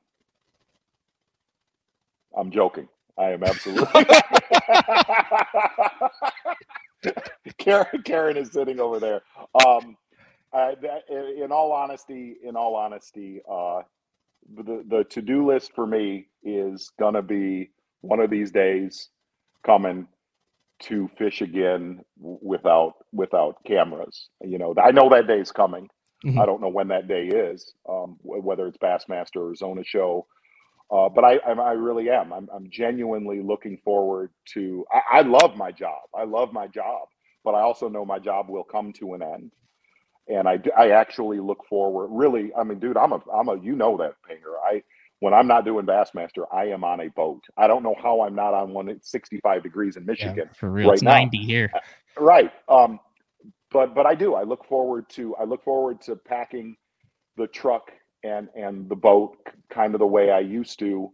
[2.37, 2.87] I'm joking.
[3.17, 4.05] I am absolutely.
[7.57, 9.21] Karen, Karen is sitting over there.
[9.65, 9.97] Um,
[10.53, 11.03] uh, that,
[11.43, 13.81] in all honesty, in all honesty, uh,
[14.55, 17.71] the the to do list for me is gonna be
[18.01, 19.09] one of these days
[19.65, 20.07] coming
[20.81, 24.29] to fish again without without cameras.
[24.41, 25.89] You know, I know that day's coming.
[26.25, 26.39] Mhm.
[26.41, 30.27] I don't know when that day is, um, whether it's Bassmaster or Zona Show.
[30.91, 32.31] Uh, but I, I, I really am.
[32.31, 34.85] I'm, I'm genuinely looking forward to.
[34.91, 36.01] I, I love my job.
[36.15, 37.07] I love my job,
[37.43, 39.51] but I also know my job will come to an end,
[40.27, 42.07] and I, I actually look forward.
[42.11, 44.55] Really, I mean, dude, I'm a, I'm a, you know that Pinger.
[44.63, 44.83] I
[45.23, 47.41] when I'm not doing Bassmaster, I am on a boat.
[47.55, 50.49] I don't know how I'm not on one at 65 degrees in Michigan.
[50.53, 50.89] for real.
[50.89, 51.11] right it's now.
[51.13, 51.71] 90 here.
[52.19, 52.51] Right.
[52.67, 52.99] Um,
[53.71, 54.35] but but I do.
[54.35, 56.75] I look forward to I look forward to packing
[57.37, 57.91] the truck
[58.23, 59.37] and and the boat
[59.69, 61.11] kind of the way I used to,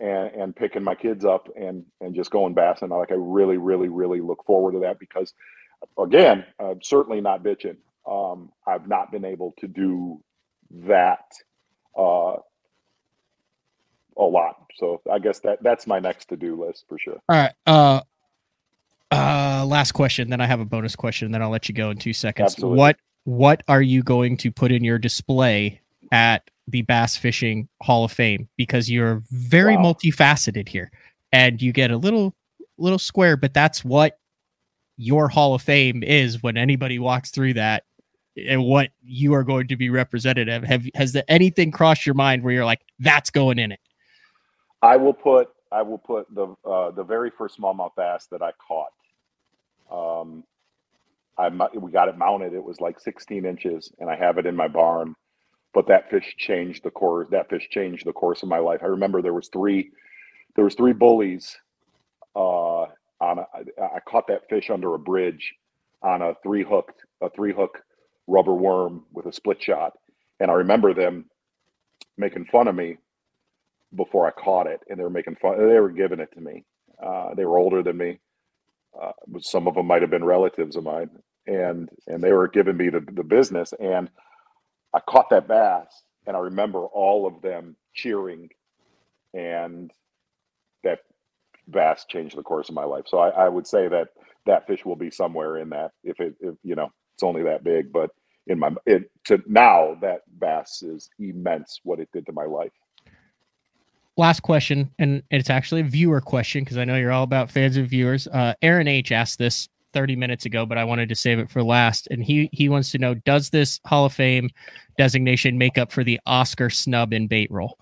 [0.00, 2.90] and and picking my kids up and and just going bassing.
[2.90, 5.32] Like I really really really look forward to that because,
[5.98, 7.76] again, I'm certainly not bitching.
[8.06, 10.22] Um, I've not been able to do
[10.70, 11.24] that
[11.98, 12.36] uh,
[14.16, 14.56] a lot.
[14.76, 17.20] So I guess that that's my next to do list for sure.
[17.28, 17.52] All right.
[17.66, 18.00] Uh,
[19.10, 20.30] uh, last question.
[20.30, 21.30] Then I have a bonus question.
[21.30, 22.54] Then I'll let you go in two seconds.
[22.54, 22.78] Absolutely.
[22.78, 25.80] What What are you going to put in your display
[26.12, 28.48] at the Bass Fishing Hall of Fame?
[28.56, 29.92] Because you're very Wow.
[29.92, 30.90] multifaceted here,
[31.32, 32.34] and you get a little
[32.78, 34.18] little square, but that's what
[34.96, 36.42] your Hall of Fame is.
[36.42, 37.84] When anybody walks through that,
[38.36, 40.64] and what you are going to be representative.
[40.64, 43.80] Have has the, anything crossed your mind where you're like, that's going in it?
[44.82, 48.52] I will put I will put the uh, the very first smallmouth bass that I
[48.66, 48.92] caught.
[49.90, 50.44] Um,
[51.38, 52.52] I we got it mounted.
[52.52, 55.14] It was like 16 inches, and I have it in my barn.
[55.74, 57.28] But that fish changed the course.
[57.30, 58.80] That fish changed the course of my life.
[58.82, 59.90] I remember there was three
[60.56, 61.56] there was three bullies.
[62.36, 62.86] Uh,
[63.20, 63.46] on a,
[63.80, 65.54] I, I caught that fish under a bridge
[66.02, 67.80] on a three hooked a three hook
[68.26, 69.94] rubber worm with a split shot,
[70.40, 71.26] and I remember them
[72.18, 72.98] making fun of me
[73.94, 75.58] before I caught it, and they were making fun.
[75.58, 76.64] They were giving it to me.
[77.04, 78.20] Uh, they were older than me.
[79.00, 81.10] Uh, some of them might have been relatives of mine,
[81.46, 83.74] and and they were giving me the, the business.
[83.80, 84.10] And
[84.94, 88.48] I caught that bass, and I remember all of them cheering,
[89.34, 89.90] and
[90.84, 91.00] that
[91.68, 93.04] bass changed the course of my life.
[93.08, 94.08] So I, I would say that
[94.46, 95.90] that fish will be somewhere in that.
[96.04, 98.10] If it, if, you know, it's only that big, but
[98.46, 101.80] in my it to now that bass is immense.
[101.82, 102.72] What it did to my life.
[104.16, 107.76] last question, and it's actually a viewer question because I know you're all about fans
[107.76, 108.26] and viewers.
[108.28, 111.62] Uh, Aaron H asked this 30 minutes ago, but I wanted to save it for
[111.62, 112.08] last.
[112.10, 114.50] And he he wants to know: Does this Hall of Fame
[114.98, 117.78] designation make up for the Oscar snub in bait roll,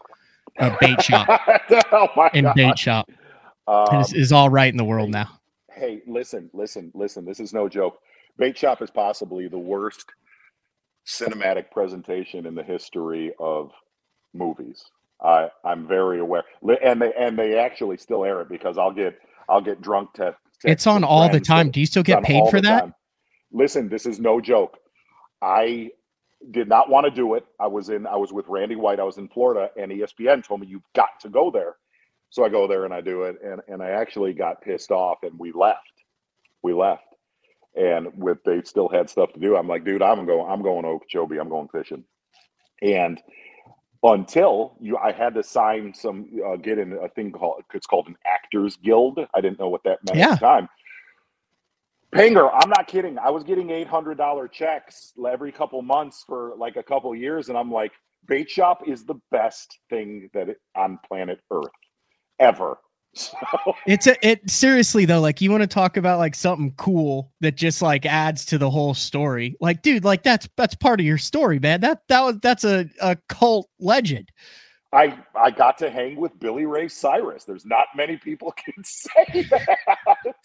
[0.61, 1.29] uh, bait shop,
[1.93, 2.55] oh my in God.
[2.55, 3.11] bait shop?
[3.67, 5.41] Um, is, is all right in the world now.
[5.73, 7.25] Hey, listen, listen, listen.
[7.25, 7.99] This is no joke.
[8.39, 10.05] Bait Shop is possibly the worst
[11.07, 13.73] cinematic presentation in the history of
[14.35, 14.85] movies.
[15.21, 16.45] I I'm very aware,
[16.83, 20.41] and they and they actually still air it because I'll get I'll get drunk tests.
[20.65, 21.71] It's on all the time.
[21.71, 22.81] Do you still get paid for that?
[22.81, 22.95] Time.
[23.53, 24.79] Listen, this is no joke.
[25.43, 25.91] I
[26.51, 27.45] did not want to do it.
[27.61, 29.01] I was in I was with Randy White.
[29.01, 31.77] I was in Florida, and ESPN told me you've got to go there.
[32.31, 35.19] So I go there and I do it, and and I actually got pissed off,
[35.23, 35.93] and we left.
[36.63, 37.15] We left,
[37.77, 39.57] and with they still had stuff to do.
[39.57, 40.51] I'm like, dude, I'm going.
[40.51, 41.39] I'm going Okeechobee.
[41.39, 42.05] I'm going fishing,
[42.81, 43.21] and
[44.03, 48.09] until you I had to sign some uh, get in a thing called it's called
[48.09, 49.19] an actors guild.
[49.35, 50.33] I didn't know what that meant yeah.
[50.33, 50.69] at the time.
[52.15, 53.19] Panger, I'm not kidding.
[53.19, 57.49] I was getting eight hundred dollar checks every couple months for like a couple years,
[57.49, 57.93] and I'm like,
[58.27, 61.71] bait shop is the best thing that it, on planet Earth
[62.39, 62.79] ever.
[63.15, 63.37] So.
[63.87, 67.57] It's a it seriously though, like you want to talk about like something cool that
[67.57, 69.57] just like adds to the whole story.
[69.61, 71.81] Like, dude, like that's that's part of your story, man.
[71.83, 74.31] That that was that's a, a cult legend.
[74.93, 77.45] I I got to hang with Billy Ray Cyrus.
[77.45, 80.45] There's not many people can say that.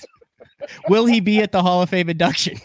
[0.90, 2.58] Will he be at the Hall of Fame induction?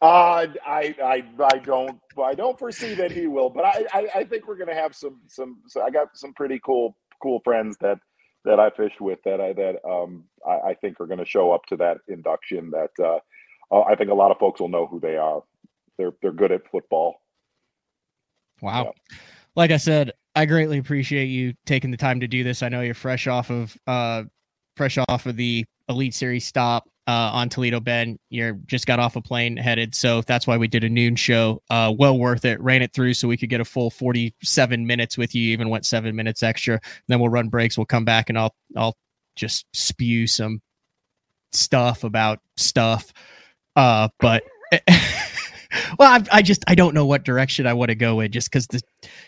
[0.00, 4.24] Uh, I, I, I don't, I don't foresee that he will, but I, I, I
[4.24, 7.76] think we're going to have some, some, so I got some pretty cool, cool friends
[7.80, 7.98] that
[8.44, 11.52] that I fished with that I that um, I, I think are going to show
[11.52, 12.70] up to that induction.
[12.70, 13.18] That uh,
[13.74, 15.42] uh, I think a lot of folks will know who they are.
[15.96, 17.16] They're they're good at football.
[18.60, 18.84] Wow.
[18.84, 19.16] Yeah.
[19.56, 22.62] Like I said, I greatly appreciate you taking the time to do this.
[22.62, 24.24] I know you're fresh off of uh
[24.76, 28.18] fresh off of the Elite Series stop uh, on Toledo Bend.
[28.28, 31.62] You're just got off a plane headed, so that's why we did a noon show.
[31.70, 32.60] Uh, well worth it.
[32.60, 35.50] Ran it through so we could get a full 47 minutes with you.
[35.50, 36.78] Even went seven minutes extra.
[37.08, 37.78] Then we'll run breaks.
[37.78, 38.94] We'll come back and I'll I'll
[39.36, 40.60] just spew some
[41.52, 43.10] stuff about stuff.
[43.74, 44.44] Uh, but
[45.98, 48.50] well, I, I, just I don't know what direction I want to go in, just
[48.50, 48.66] because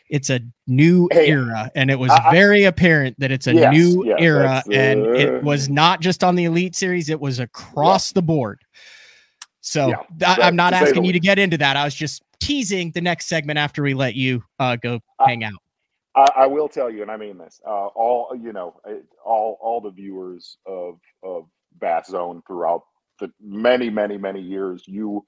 [0.09, 3.73] it's a new hey, era, and it was I, very apparent that it's a yes,
[3.73, 7.39] new yes, era, uh, and it was not just on the Elite Series; it was
[7.39, 8.15] across yeah.
[8.15, 8.61] the board.
[9.61, 11.77] So yeah, I, am not asking you to get into that.
[11.77, 15.61] I was just teasing the next segment after we let you uh, go hang out.
[16.15, 18.81] I, will tell you, and I mean this: uh, all you know,
[19.25, 21.47] all all the viewers of of
[21.79, 22.83] Bass Zone throughout
[23.21, 25.25] the many, many, many years, you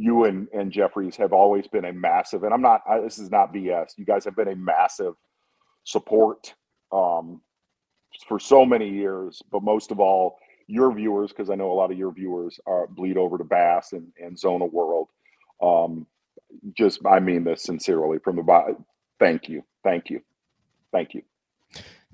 [0.00, 3.30] you and, and Jeffries have always been a massive, and I'm not, I, this is
[3.30, 3.98] not BS.
[3.98, 5.12] You guys have been a massive
[5.84, 6.54] support
[6.90, 7.42] um,
[8.26, 11.90] for so many years, but most of all, your viewers, because I know a lot
[11.90, 15.08] of your viewers are bleed over to Bass and, and Zona World.
[15.60, 16.06] Um,
[16.74, 18.86] just, I mean this sincerely from the bottom.
[19.18, 19.62] Thank you.
[19.84, 20.22] Thank you.
[20.92, 21.22] Thank you.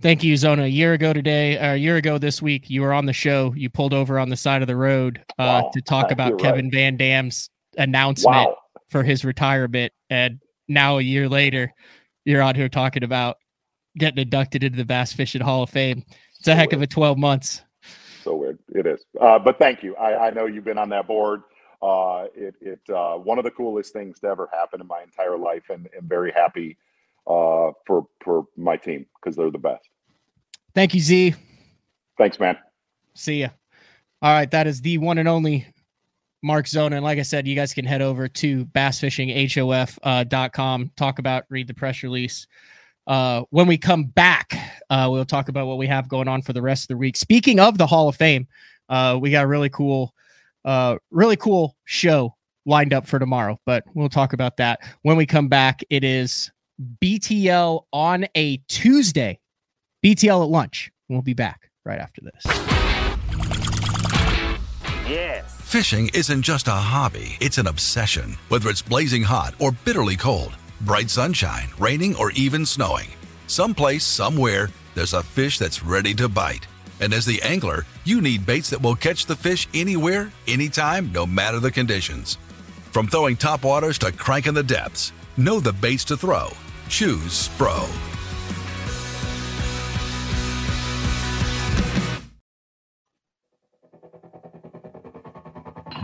[0.00, 0.64] Thank you, Zona.
[0.64, 3.54] A year ago today, uh, a year ago this week, you were on the show.
[3.56, 5.70] You pulled over on the side of the road uh, wow.
[5.72, 6.74] to talk about Kevin right.
[6.74, 8.58] Van Dam's announcement wow.
[8.88, 9.92] for his retirement.
[10.10, 11.72] And now a year later,
[12.24, 13.36] you're out here talking about
[13.98, 16.04] getting inducted into the Bass Fishing Hall of Fame.
[16.38, 16.80] It's a so heck weird.
[16.80, 17.62] of a 12 months.
[18.22, 18.58] So weird.
[18.74, 19.04] It is.
[19.20, 19.94] Uh, but thank you.
[19.96, 21.42] I, I, know you've been on that board.
[21.80, 25.38] Uh, it, it uh, one of the coolest things to ever happen in my entire
[25.38, 26.76] life, and I'm very happy
[27.26, 29.88] uh, for for my team because they're the best.
[30.74, 31.34] Thank you, Z.
[32.18, 32.56] Thanks, man.
[33.14, 33.48] See ya.
[34.22, 35.66] All right, that is the one and only
[36.46, 36.96] Mark Zona.
[36.96, 41.66] And like I said, you guys can head over to bassfishinghof.com, uh, talk about, read
[41.66, 42.46] the press release.
[43.08, 44.56] Uh, when we come back,
[44.88, 47.16] uh, we'll talk about what we have going on for the rest of the week.
[47.16, 48.46] Speaking of the Hall of Fame,
[48.88, 50.14] uh, we got a really cool,
[50.64, 55.26] uh, really cool show lined up for tomorrow, but we'll talk about that when we
[55.26, 55.82] come back.
[55.90, 56.52] It is
[57.02, 59.40] BTL on a Tuesday,
[60.04, 60.92] BTL at lunch.
[61.08, 62.44] We'll be back right after this.
[65.08, 65.55] Yes.
[65.66, 68.36] Fishing isn't just a hobby, it's an obsession.
[68.50, 73.08] Whether it's blazing hot or bitterly cold, bright sunshine, raining, or even snowing,
[73.48, 76.68] someplace, somewhere, there's a fish that's ready to bite.
[77.00, 81.26] And as the angler, you need baits that will catch the fish anywhere, anytime, no
[81.26, 82.38] matter the conditions.
[82.92, 86.48] From throwing top waters to cranking the depths, know the baits to throw.
[86.88, 88.15] Choose Spro.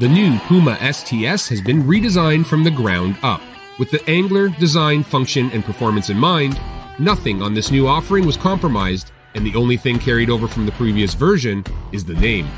[0.00, 3.42] The new Puma STS has been redesigned from the ground up.
[3.78, 6.58] With the angler, design, function, and performance in mind,
[6.98, 10.72] nothing on this new offering was compromised, and the only thing carried over from the
[10.72, 11.62] previous version
[11.92, 12.48] is the name.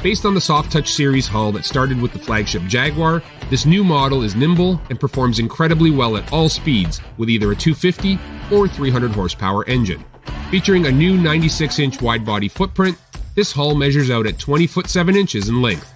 [0.00, 3.82] Based on the Soft Touch series hull that started with the flagship Jaguar, this new
[3.82, 8.16] model is nimble and performs incredibly well at all speeds with either a 250
[8.52, 10.04] or 300 horsepower engine.
[10.52, 12.96] Featuring a new 96 inch wide body footprint
[13.34, 15.93] This hull measures out at 20 foot 7 inches in length.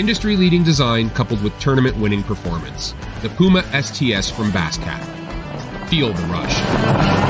[0.00, 2.94] Industry leading design coupled with tournament winning performance.
[3.20, 4.98] The Puma STS from Basscat.
[5.90, 7.29] Feel the rush.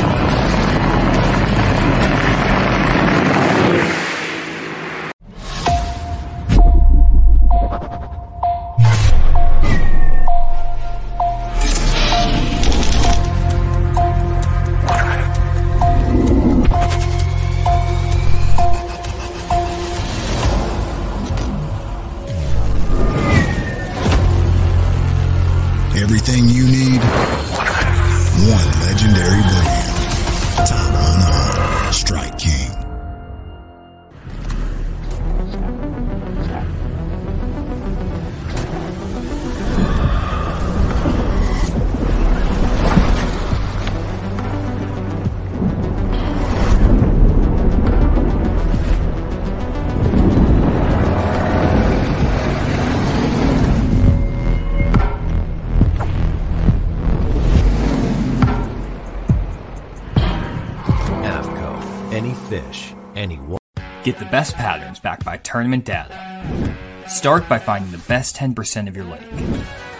[64.02, 66.74] Get the best patterns backed by tournament data.
[67.06, 69.30] Start by finding the best 10% of your lake.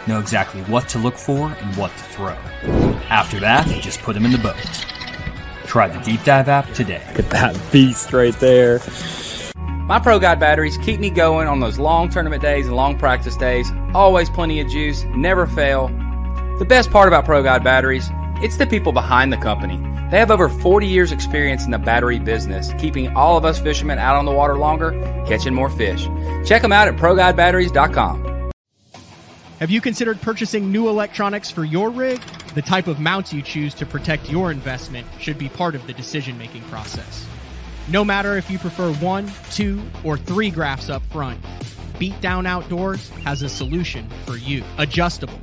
[0.07, 2.33] Know exactly what to look for and what to throw.
[3.11, 4.57] After that, just put them in the boat.
[5.67, 7.03] Try the Deep Dive app today.
[7.09, 8.81] Look at that beast right there.
[9.57, 13.37] My Pro Guide batteries keep me going on those long tournament days and long practice
[13.37, 13.71] days.
[13.93, 15.89] Always plenty of juice, never fail.
[16.59, 19.77] The best part about Pro Guide batteries, it's the people behind the company.
[20.11, 23.99] They have over 40 years experience in the battery business, keeping all of us fishermen
[23.99, 24.91] out on the water longer,
[25.29, 26.09] catching more fish.
[26.45, 28.51] Check them out at ProGuideBatteries.com.
[29.61, 32.21] Have you considered purchasing new electronics for your rig?
[32.55, 35.93] The type of mounts you choose to protect your investment should be part of the
[35.93, 37.27] decision making process.
[37.87, 41.41] No matter if you prefer one, two, or three graphs up front,
[42.01, 44.65] Beatdown Outdoors has a solution for you.
[44.79, 45.39] Adjustable,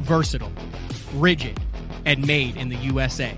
[0.00, 0.52] versatile,
[1.14, 1.58] rigid,
[2.04, 3.34] and made in the USA.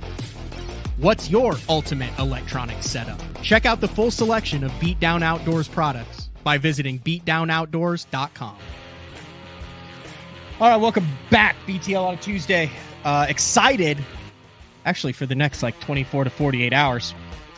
[0.98, 3.20] What's your ultimate electronics setup?
[3.40, 8.56] Check out the full selection of Beatdown Outdoors products by visiting beatdownoutdoors.com.
[10.58, 12.68] All right, welcome back, BTL on Tuesday.
[13.04, 14.04] Uh, excited,
[14.86, 17.14] actually, for the next like 24 to 48 hours.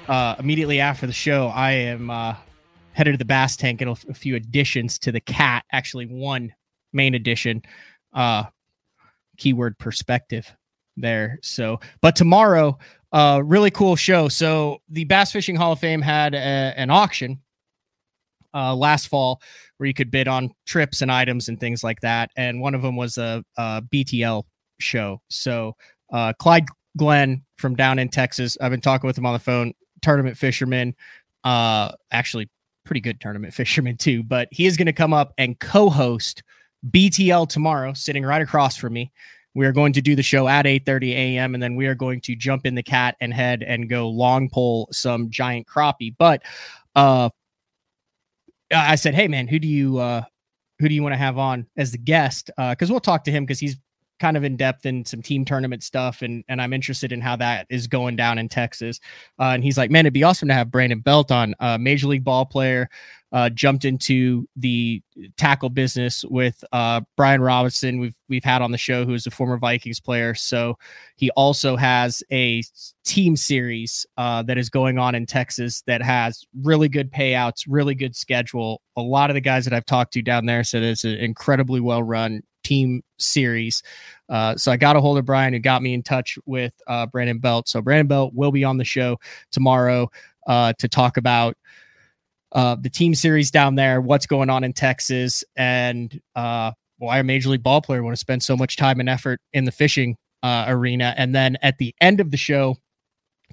[0.07, 2.35] Uh, immediately after the show, I am uh,
[2.93, 5.65] headed to the Bass Tank and a few additions to the cat.
[5.73, 6.53] Actually, one
[6.93, 7.63] main addition.
[8.13, 8.45] Uh,
[9.39, 10.55] keyword perspective
[10.99, 11.39] there.
[11.43, 12.79] So, but tomorrow,
[13.13, 14.29] uh, really cool show.
[14.29, 17.41] So, the Bass Fishing Hall of Fame had a, an auction
[18.55, 19.41] uh, last fall
[19.77, 22.31] where you could bid on trips and items and things like that.
[22.37, 24.45] And one of them was a, a BTL
[24.79, 25.21] show.
[25.29, 25.77] So,
[26.13, 29.73] uh, Clyde Glenn from down in Texas, I've been talking with him on the phone,
[30.03, 30.95] tournament fisherman,
[31.45, 32.49] uh, actually
[32.85, 36.43] pretty good tournament fisherman too, but he is going to come up and co-host
[36.91, 39.13] BTL tomorrow, sitting right across from me.
[39.55, 41.55] We are going to do the show at 8:30 a.m.
[41.55, 44.49] and then we are going to jump in the cat and head and go long
[44.49, 46.15] pull some giant crappie.
[46.19, 46.43] But
[46.95, 47.31] uh
[48.73, 50.23] I said, "Hey man, who do you uh
[50.79, 52.51] who do you want to have on as the guest?
[52.59, 53.77] Uh cuz we'll talk to him cuz he's
[54.21, 57.37] kind of in depth in some team tournament stuff and and I'm interested in how
[57.37, 59.01] that is going down in Texas.
[59.39, 62.07] Uh, and he's like, "Man, it'd be awesome to have Brandon Belt on, uh major
[62.07, 62.89] league ball player,
[63.33, 65.03] uh, jumped into the
[65.37, 68.01] tackle business with uh, Brian Robison.
[68.01, 70.35] We've we've had on the show who is a former Vikings player.
[70.35, 70.77] So
[71.17, 72.63] he also has a
[73.05, 77.95] team series uh, that is going on in Texas that has really good payouts, really
[77.95, 78.83] good schedule.
[78.97, 81.81] A lot of the guys that I've talked to down there said it's an incredibly
[81.81, 83.83] well run team series.
[84.29, 87.07] Uh, so I got a hold of Brian and got me in touch with uh,
[87.07, 87.69] Brandon Belt.
[87.69, 89.19] So Brandon Belt will be on the show
[89.51, 90.09] tomorrow
[90.47, 91.57] uh, to talk about
[92.53, 97.25] uh, the team series down there, what's going on in Texas, and uh, why a
[97.25, 100.17] major league ball player want to spend so much time and effort in the fishing
[100.45, 101.13] uh, arena.
[101.17, 102.77] And then at the end of the show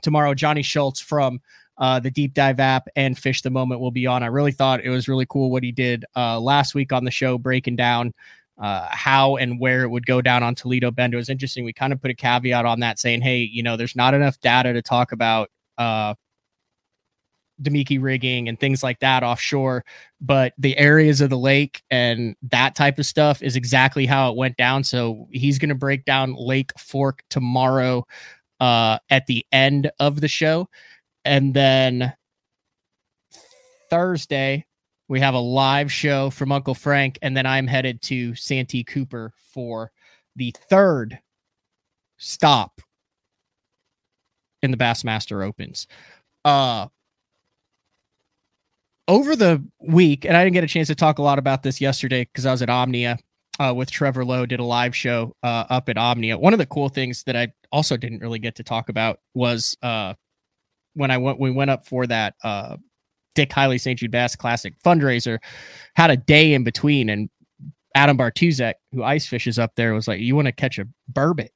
[0.03, 1.39] tomorrow, Johnny Schultz from
[1.79, 4.21] uh, the Deep Dive app and Fish the Moment will be on.
[4.21, 7.11] I really thought it was really cool what he did uh, last week on the
[7.11, 8.13] show, breaking down
[8.57, 11.13] uh, how and where it would go down on Toledo Bend.
[11.13, 11.63] It was interesting.
[11.65, 14.39] We kind of put a caveat on that, saying, "Hey, you know, there's not enough
[14.39, 16.15] data to talk about." Uh,
[17.61, 19.83] Damiki rigging and things like that offshore,
[20.21, 24.37] but the areas of the lake and that type of stuff is exactly how it
[24.37, 24.83] went down.
[24.83, 28.05] So he's going to break down Lake Fork tomorrow
[28.59, 30.69] uh, at the end of the show.
[31.25, 32.13] And then
[33.89, 34.66] Thursday,
[35.07, 37.17] we have a live show from Uncle Frank.
[37.21, 39.91] And then I'm headed to Santee Cooper for
[40.35, 41.19] the third
[42.17, 42.81] stop
[44.61, 45.87] in the Bassmaster Opens.
[46.43, 46.87] Uh,
[49.07, 51.79] over the week, and I didn't get a chance to talk a lot about this
[51.79, 53.17] yesterday because I was at Omnia
[53.59, 56.37] uh, with Trevor Lowe, did a live show uh, up at Omnia.
[56.37, 59.77] One of the cool things that I also didn't really get to talk about was
[59.81, 60.13] uh,
[60.93, 62.77] when I went, we went up for that uh,
[63.37, 63.99] Dick Hiley St.
[63.99, 65.37] Jude Bass Classic fundraiser,
[65.95, 67.29] had a day in between, and
[67.93, 71.49] Adam Bartuzek, who ice fishes up there, was like, "You want to catch a burbot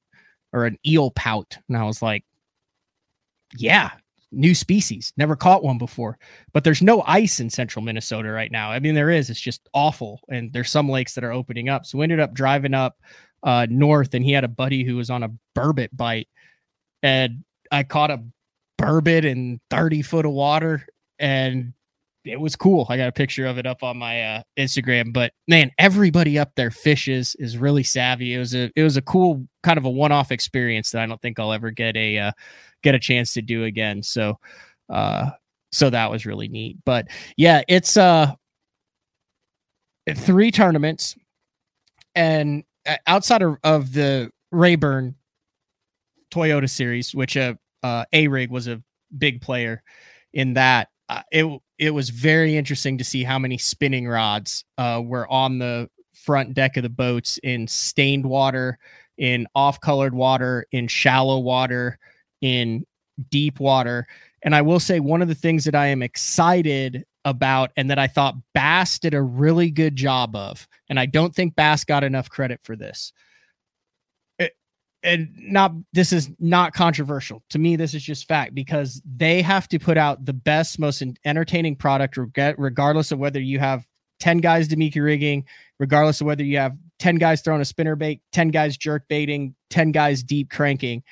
[0.54, 2.24] or an eel pout?" And I was like,
[3.58, 3.90] "Yeah,
[4.32, 5.12] new species.
[5.18, 6.20] Never caught one before.
[6.54, 8.72] But there's no ice in central Minnesota right now.
[8.72, 9.32] I mean, there is.
[9.32, 10.20] It's just awful.
[10.30, 11.88] And there's some lakes that are opening up.
[11.88, 13.00] So we ended up driving up
[13.42, 16.28] uh, north, and he had a buddy who was on a burbot bite,
[17.02, 18.24] and I caught a
[18.80, 20.86] burbot in 30 foot of water,
[21.22, 21.74] and
[22.26, 22.86] it was cool.
[22.90, 25.14] I got a picture of it up on my uh, Instagram.
[25.14, 28.34] But man, everybody up there fishes is really savvy.
[28.34, 31.06] It was a it was a cool kind of a one off experience that I
[31.06, 32.32] don't think I'll ever get a uh,
[32.84, 34.04] get a chance to do again.
[34.04, 34.38] So,
[34.90, 35.32] uh,
[35.72, 36.78] so that was really neat.
[36.86, 37.08] But
[37.38, 38.34] yeah, it's uh
[40.16, 41.16] three tournaments,
[42.16, 45.16] and uh, outside of, of the Rayburn
[46.32, 48.82] Toyota series, which uh, uh A Rig was a
[49.18, 49.82] big player
[50.34, 50.90] in that.
[51.12, 55.60] Uh, it it was very interesting to see how many spinning rods uh, were on
[55.60, 58.80] the front deck of the boats in stained water,
[59.18, 62.00] in off colored water, in shallow water,
[62.40, 62.86] in
[63.30, 64.08] deep water.
[64.44, 68.00] And I will say one of the things that I am excited about and that
[68.00, 72.06] I thought Bass did a really good job of, and I don't think Bass got
[72.06, 73.12] enough credit for this.
[75.12, 77.76] And not this is not controversial to me.
[77.76, 82.18] This is just fact because they have to put out the best, most entertaining product,
[82.18, 83.86] regardless of whether you have
[84.22, 85.44] 10 guys Damiki rigging,
[85.80, 89.54] regardless of whether you have 10 guys throwing a spinner bait, 10 guys jerk baiting,
[89.70, 91.04] 10 guys deep cranking.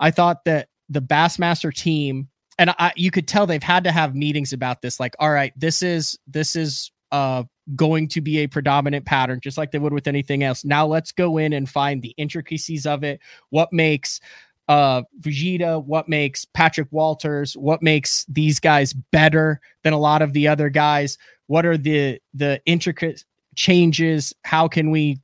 [0.00, 2.28] I thought that the Bassmaster team,
[2.58, 4.98] and I, you could tell they've had to have meetings about this.
[4.98, 7.44] Like, all right, this is this is uh
[7.74, 10.64] going to be a predominant pattern, just like they would with anything else.
[10.64, 13.20] Now let's go in and find the intricacies of it.
[13.50, 14.20] What makes
[14.68, 20.32] uh Fujita, what makes Patrick Walters, what makes these guys better than a lot of
[20.32, 21.18] the other guys?
[21.46, 23.24] What are the the intricate
[23.56, 24.32] changes?
[24.42, 25.20] How can we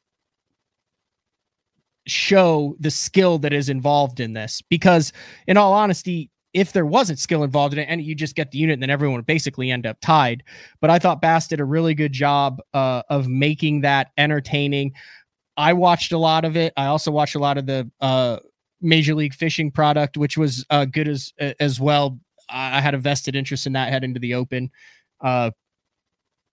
[2.07, 5.13] show the skill that is involved in this because
[5.47, 8.59] in all honesty if there wasn't skill involved in it and you just get the
[8.59, 10.43] unit and then everyone would basically end up tied.
[10.81, 14.93] But i thought bass did a really good job uh, of making that entertaining.
[15.57, 16.73] I watched a lot of it.
[16.77, 18.39] I also watched a lot of the uh,
[18.81, 22.19] major league fishing product which was uh, good as as well.
[22.49, 24.71] I had a vested interest in that heading to the open
[25.21, 25.53] uh,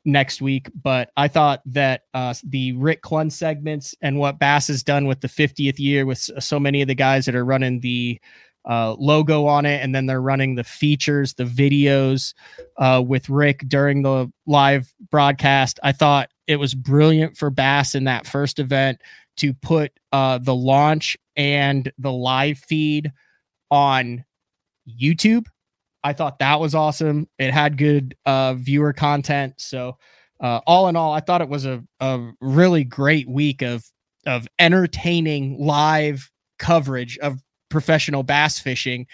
[0.08, 0.70] next week.
[0.82, 5.22] But I thought that uh, the Rick Clunn segments and what Bass has done with
[5.22, 8.20] the 50th year with so many of the guys that are running the
[8.66, 12.34] uh, logo on it, and then they're running the features, the videos
[12.78, 15.80] uh, with Rick during the live broadcast.
[15.84, 19.02] I thought it was brilliant for Bass in that first event
[19.38, 23.12] to put uh, the launch and the live feed
[23.70, 24.24] on
[24.90, 25.46] YouTube
[26.08, 27.28] I thought that was awesome.
[27.38, 29.56] It had good uh, viewer content.
[29.58, 29.98] So,
[30.40, 33.84] uh, all in all, I thought it was a, a really great week of
[34.26, 39.08] of entertaining live coverage of professional bass fishing.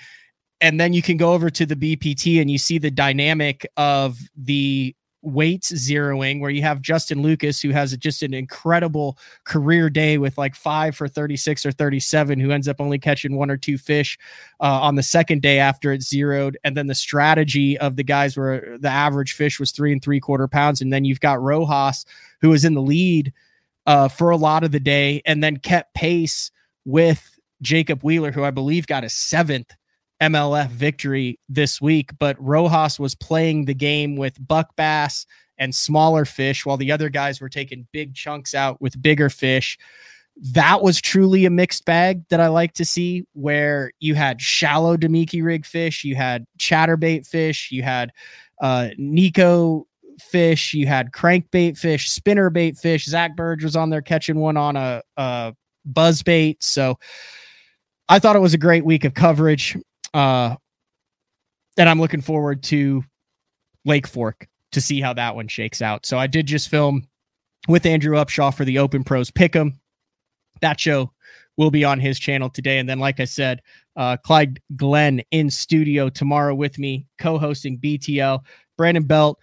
[0.62, 4.18] And then you can go over to the BPT and you see the dynamic of
[4.36, 10.18] the weights zeroing where you have Justin Lucas who has just an incredible career day
[10.18, 13.78] with like 5 for 36 or 37 who ends up only catching one or two
[13.78, 14.18] fish
[14.60, 18.38] uh, on the second day after it zeroed and then the strategy of the guys
[18.38, 22.06] where the average fish was 3 and 3 quarter pounds and then you've got Rojas
[22.41, 23.32] who was in the lead
[23.86, 26.51] uh, for a lot of the day and then kept pace
[26.84, 27.32] with
[27.64, 29.72] Jacob Wheeler who I believe got a seventh
[30.22, 35.26] MLF victory this week, but Rojas was playing the game with buck bass
[35.57, 39.78] and smaller fish while the other guys were taking big chunks out with bigger fish.
[40.38, 44.97] That was truly a mixed bag that I like to see where you had shallow
[44.97, 48.11] Damiki rig fish, you had chatterbait fish, you had
[48.61, 49.84] uh, Neko
[50.20, 53.05] fish, you had crankbait fish, spinnerbait fish.
[53.05, 55.53] Zach Birge was on there catching one on a, a
[55.86, 56.64] buzz bait.
[56.64, 56.97] So
[58.10, 59.78] I thought it was a great week of coverage.
[60.14, 60.56] Uh,
[61.78, 63.04] and I'm looking forward to
[63.86, 66.06] Lake Fork to see how that one shakes out.
[66.06, 67.08] So I did just film
[67.68, 69.74] with Andrew Upshaw for the Open Pros Pick'em.
[70.62, 71.12] That show
[71.58, 72.80] will be on his channel today.
[72.80, 73.62] And then, like I said,
[73.95, 78.43] uh, Clyde Glenn in studio tomorrow with me, co-hosting BTL.
[78.78, 79.39] Brandon Belt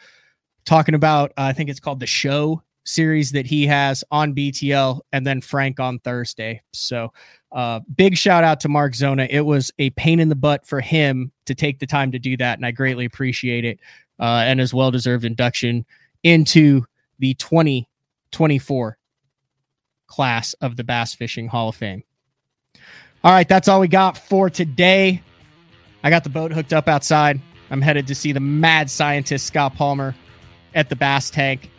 [0.64, 5.00] talking about, uh, I think it's called the Show series that he has on BTL,
[5.12, 6.60] and then Frank on Thursday.
[6.72, 7.12] So
[7.52, 9.26] uh, big shout out to Mark Zona.
[9.30, 12.36] It was a pain in the butt for him to take the time to do
[12.36, 13.80] that, and I greatly appreciate it.
[14.20, 15.84] uh, and his well deserved induction
[16.22, 16.84] into
[17.18, 18.98] the 2024
[20.06, 22.02] class of the Bass Fishing Hall of Fame.
[23.24, 25.22] All right, that's all we got for today.
[26.02, 27.40] I got the boat hooked up outside.
[27.70, 30.14] I'm headed to see the mad scientist Scott Palmer
[30.74, 31.70] at the Bass Tank.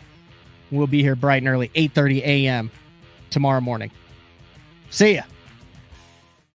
[0.71, 2.71] We'll be here bright and early, 8:30 a.m.
[3.29, 3.91] tomorrow morning.
[4.89, 5.23] See ya.